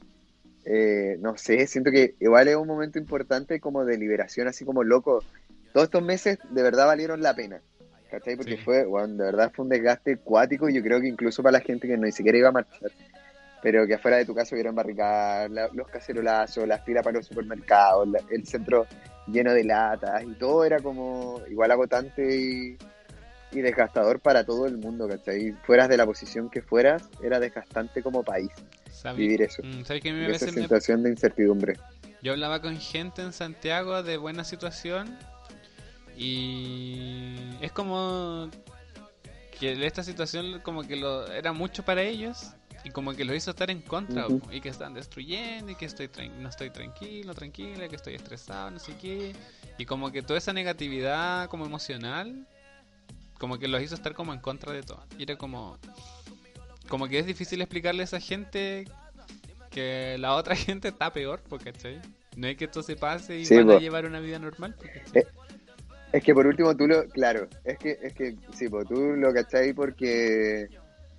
[0.64, 4.82] eh, no sé, siento que igual es un momento importante como de liberación, así como
[4.82, 5.22] loco.
[5.72, 7.60] Todos estos meses de verdad valieron la pena.
[8.18, 8.36] ¿Cachai?
[8.36, 8.62] Porque Sí.
[8.64, 11.64] fue, bueno, de verdad fue un desgaste cuático y yo creo que incluso para la
[11.64, 12.90] gente que no ni siquiera iba a marchar.
[13.62, 18.06] Pero que afuera de tu casa hubieran barricadas, los cacerolazos, las filas para los supermercados,
[18.08, 18.86] la- el centro
[19.26, 22.76] lleno de latas y todo era como igual agotante y,
[23.52, 25.52] y desgastador para todo el mundo, ¿cachai?
[25.64, 28.50] Fueras de la posición que fueras, era desgastante como país
[28.90, 29.18] ¿Sabes?
[29.18, 29.62] vivir eso.
[29.64, 31.76] Mm, ¿Sabes que a esa me sensación de incertidumbre.
[32.22, 35.16] Yo hablaba con gente en Santiago de buena situación
[36.16, 38.50] y es como
[39.58, 42.52] que esta situación como que lo era mucho para ellos
[42.84, 46.10] y como que los hizo estar en contra y que están destruyendo y que estoy
[46.38, 49.34] no estoy tranquilo, tranquila, que estoy estresado, no sé qué
[49.78, 52.46] y como que toda esa negatividad como emocional
[53.38, 55.04] como que los hizo estar como en contra de todo.
[55.18, 55.78] Y era como
[56.88, 58.84] como que es difícil explicarle a esa gente
[59.70, 62.00] que la otra gente está peor, po, ¿cachai?
[62.36, 64.84] No es que esto se pase y Sí, van a llevar una vida normal, po,
[64.84, 65.22] ¿cachai?
[65.22, 65.26] Eh,
[66.14, 69.34] Es que por último tú lo, claro, es que, es que sí, pues tú lo
[69.34, 70.68] cachai porque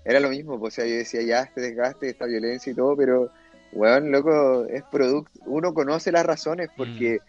[0.05, 2.95] era lo mismo, pues, o sea, yo decía ya este desgaste, esta violencia y todo,
[2.95, 3.29] pero,
[3.73, 7.19] weón, loco, es producto, uno conoce las razones porque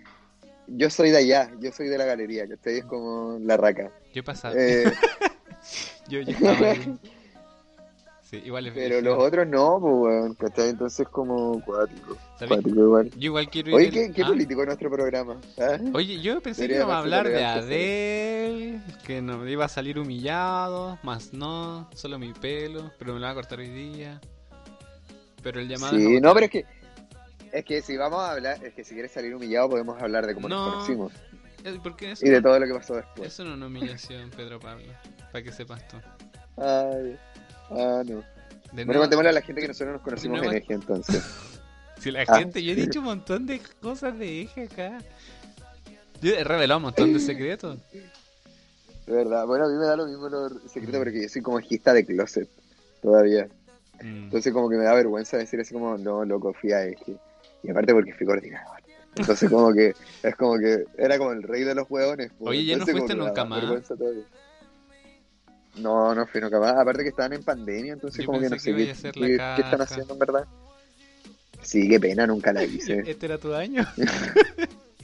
[0.68, 0.76] Mm.
[0.78, 2.78] yo soy de allá, yo soy de la galería, ¿cachai?
[2.78, 3.90] Es como la raca.
[4.14, 4.54] Yo he pasado.
[4.56, 4.84] Eh,
[6.08, 6.98] yo, yo estaba ahí.
[8.28, 10.70] Sí, igual es pero los otros no, pues, weón, ¿cachai?
[10.70, 12.16] Entonces como cuático,
[12.66, 13.08] igual.
[13.10, 13.74] Yo igual quiero ir.
[13.76, 14.26] Oye, el- ¿qué, ¿Ah?
[14.26, 15.40] político es nuestro programa?
[15.60, 15.78] ¿Ah?
[15.94, 20.98] Oye, yo pensé que íbamos a hablar de Adele, que nos iba a salir humillado,
[21.04, 24.20] más no, solo mi pelo, pero me lo va a cortar hoy día.
[25.42, 26.64] Pero el llamado Sí, no, pero es que,
[27.52, 30.34] es que si vamos a hablar, es que si quieres salir humillado podemos hablar de
[30.34, 30.64] cómo No.
[30.66, 31.12] nos conocimos
[31.62, 32.26] Eh, ¿Por qué eso?
[32.26, 33.28] y de todo lo que pasó después.
[33.32, 34.86] Eso no es una humillación, Pedro Pablo,
[35.30, 35.96] para que sepas tú.
[36.56, 37.16] Ay,
[37.70, 38.22] ah, no.
[38.72, 41.22] De Bueno, contémosle a la gente que nosotros nos conocimos en Eje, entonces.
[42.00, 42.38] si la Ah.
[42.38, 44.98] gente, yo he dicho un montón de cosas de eje acá.
[46.20, 47.78] Yo he revelado un montón de secretos.
[49.06, 51.58] De verdad, bueno, a mí me da lo mismo lo secreto porque yo soy como
[51.58, 52.48] ejista de closet
[53.02, 53.46] todavía.
[54.02, 54.24] Mm.
[54.24, 57.16] Entonces como que me da vergüenza decir así como, no, loco, fui a Eje.
[57.62, 58.80] Y aparte porque fui coordinador.
[59.16, 62.30] Entonces como que, es como que era como el rey de los hueones.
[62.38, 62.50] pues.
[62.50, 63.64] Oye, ¿ya no Entonces, fuiste nunca más?
[65.78, 66.74] No, no fui nunca más.
[66.74, 70.12] Aparte que estaban en pandemia, entonces Yo como que no sé que qué, están haciendo
[70.14, 70.44] en verdad.
[71.62, 73.02] Sí, qué pena, nunca la hice.
[73.06, 73.84] ¿Este era tu año?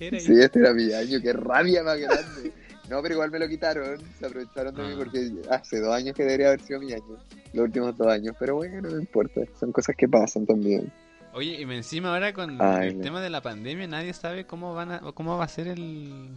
[0.00, 2.50] Era Sí, este era mi año, qué rabia más grande.
[2.90, 4.96] No, pero igual me lo quitaron, se aprovecharon de mí Ah.
[4.98, 7.16] porque hace dos años que debería haber sido mi año,
[7.52, 10.92] los últimos dos años, pero bueno, no importa, son cosas que pasan también.
[11.34, 13.02] Oye, y encima ahora con Ay, el no.
[13.04, 16.34] tema de la pandemia, nadie sabe cómo van a, cómo va a ser el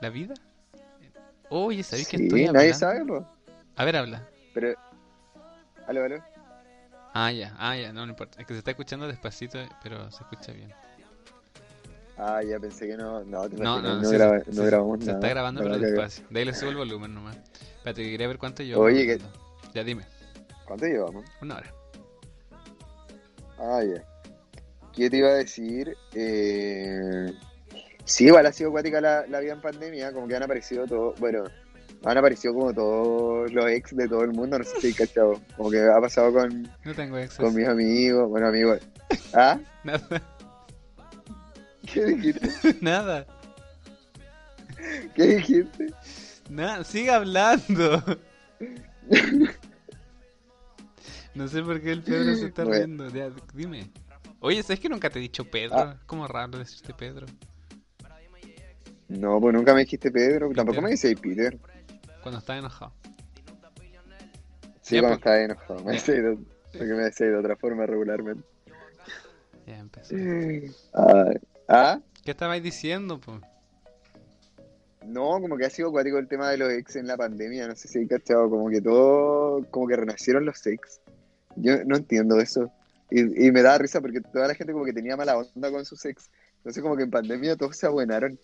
[0.00, 0.34] la vida.
[1.48, 3.14] Oye, ¿sabéis que Sí, estoy nadie hablando?
[3.14, 3.26] sabe.
[3.76, 4.26] A ver, habla.
[4.54, 4.74] pero...
[5.86, 6.16] Aló, aló.
[7.14, 8.40] Ah, ya, ah, ya, no, no importa.
[8.40, 10.72] Es que se está escuchando despacito, pero se escucha bien.
[12.18, 15.06] Ah, ya pensé que no, no, te No, no, no, graba- sí, no grabamos Se
[15.06, 15.18] nada.
[15.18, 16.24] está grabando, pero despacio.
[16.30, 17.36] De ahí le subo el volumen nomás.
[17.36, 18.80] Espérate, que quería ver cuánto yo.
[18.80, 19.20] Oye, que-
[19.74, 20.04] Ya dime,
[20.64, 21.24] ¿Cuánto llevamos?
[21.42, 21.72] una hora.
[23.58, 24.02] Ah, ya.
[24.94, 25.96] ¿Qué te iba a decir?
[26.14, 27.32] Eh...
[28.04, 31.14] Sí, igual ha sido acuática la, la vida en pandemia, como que han aparecido todo.
[31.18, 31.44] Bueno,
[32.04, 35.40] Han aparecido como todos los ex de todo el mundo, no sé si cachado.
[35.56, 37.38] Como que ha pasado con, No tengo exes.
[37.38, 38.80] con mis amigos, bueno, amigos.
[39.34, 39.58] ¿Ah?
[39.82, 40.22] Nada.
[41.92, 42.48] ¿Qué dijiste?
[42.80, 43.26] Nada.
[45.14, 45.86] ¿Qué dijiste?
[46.48, 46.84] Nada.
[46.84, 48.02] Sigue hablando.
[51.34, 53.04] No sé por qué el Pedro se está Bueno.
[53.04, 53.08] riendo.
[53.10, 53.90] Ya, dime.
[54.40, 55.76] Oye, ¿sabes que nunca te he dicho Pedro?
[55.78, 56.00] Ah.
[56.06, 57.26] Como raro decirte Pedro.
[59.08, 61.56] No, pues nunca me dijiste Pedro, tampoco me decís Peter.
[62.26, 62.92] Cuando estás enojado.
[64.82, 65.18] Sí, cuando pues.
[65.18, 65.84] estaba enojado.
[65.84, 66.00] Me Ya.
[66.00, 66.38] decís de,
[66.72, 68.42] porque me decís de otra forma regularmente.
[69.64, 70.16] Ya empezó.
[70.92, 71.30] Ah,
[71.68, 72.00] ¿Ah?
[72.24, 73.40] ¿Qué estabais diciendo, po?
[75.04, 77.76] No, como que ha sido acuático el tema de los ex en la pandemia, no
[77.76, 81.00] sé si hay cachado, como que todo, como que renacieron los ex.
[81.54, 82.72] Yo no entiendo eso.
[83.08, 85.84] Y, y me da risa porque toda la gente como que tenía mala onda con
[85.84, 86.28] sus ex.
[86.56, 88.36] Entonces como que en pandemia todos se abuenaron.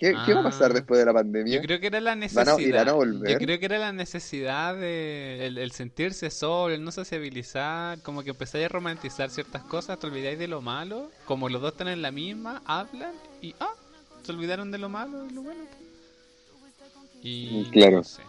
[0.00, 0.74] ¿Qué, ¿qué va a pasar Ah.
[0.74, 1.54] después de la pandemia?
[1.56, 2.58] Yo creo que era la ¿Van a- necesidad.
[2.58, 3.30] irán a volver?
[3.32, 8.22] Yo creo que era la necesidad de el, el sentirse solo, el no sociabilizar, como
[8.22, 11.88] que empezáis a romantizar ciertas cosas, te olvidáis de lo malo, como los dos están
[11.88, 13.74] en la misma, hablan y ah,
[14.22, 15.60] se olvidaron de lo malo y lo bueno.
[17.22, 17.98] Y claro.
[17.98, 18.22] no sé.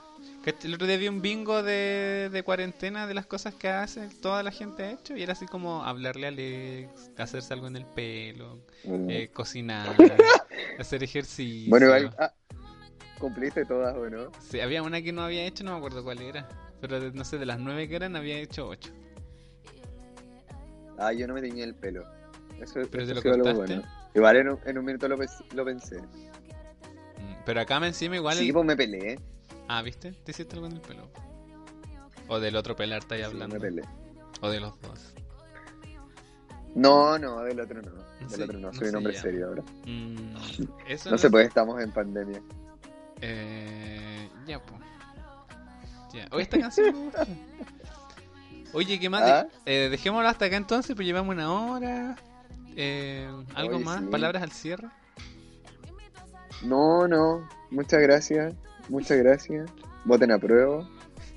[0.43, 4.09] Que El otro día vi un bingo de, de cuarentena de las cosas que hace
[4.21, 7.75] toda la gente ha hecho y era así como hablarle a Alex, hacerse algo en
[7.75, 9.09] el pelo, Mm.
[9.09, 9.95] eh, cocinar,
[10.79, 11.69] hacer ejercicio.
[11.69, 12.33] Bueno, igual, ah,
[13.19, 14.31] cumpliste todas, ¿o no?
[14.39, 16.47] Sí, había una que no había hecho, no me acuerdo cuál era.
[16.81, 18.91] Pero de- no sé, de las nueve que eran, había hecho ocho.
[20.97, 22.03] Ah, yo no me teñía el pelo.
[22.59, 23.83] Eso, ¿Pero eso te lo algo bueno.
[24.13, 25.17] Igual en un, en un minuto lo,
[25.55, 25.99] lo pensé.
[27.17, 28.37] Mm, Pero acá me encima igual.
[28.37, 29.19] Sí, el- pues me peleé.
[29.74, 30.11] Ah, ¿viste?
[30.11, 31.07] ¿Te hiciste algo en el pelo?
[32.28, 33.57] O del otro pelar estáis Sí, hablando.
[33.57, 33.82] me
[34.41, 35.13] o de los dos.
[36.76, 37.91] No, no, del otro no.
[38.19, 39.22] Del Sí, otro no, no soy un hombre ya.
[39.22, 39.63] serio ahora.
[39.86, 40.36] Mm,
[40.89, 42.41] eso No se puede, estamos en pandemia.
[43.22, 44.82] Eh, ya, pues.
[46.13, 46.28] Ya.
[46.32, 47.26] Oye, esta canción me gusta.
[48.74, 49.22] Oye, ¿qué más?
[49.24, 49.47] ¿Ah?
[49.65, 52.17] Eh, dejémoslo hasta acá entonces, pues llevamos una hora.
[52.76, 54.01] Eh, ¿Algo Oye, más?
[54.01, 54.07] sí.
[54.07, 54.89] ¿Palabras al cierre?
[56.61, 58.53] No, no, muchas gracias,
[58.89, 59.69] muchas gracias.
[60.05, 60.88] Voten a prueba.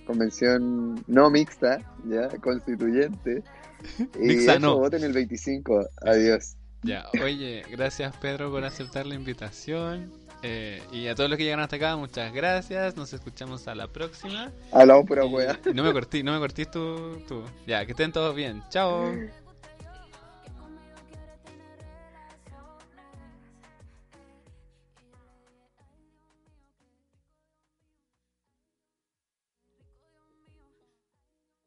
[0.06, 3.42] Convención no mixta, ya, constituyente.
[4.20, 4.78] Y Mixta eso, no.
[4.78, 5.86] voten el 25.
[6.02, 6.56] Adiós.
[6.82, 10.12] Ya, oye, gracias Pedro por aceptar la invitación.
[10.42, 12.96] Eh, y a todos los que llegaron hasta acá, muchas gracias.
[12.96, 14.52] Nos escuchamos a la próxima.
[14.72, 17.42] Hablamos pura Y- no me corté, no me cortís tú, tú.
[17.66, 18.62] Ya, que estén todos bien.
[18.68, 19.10] Chao.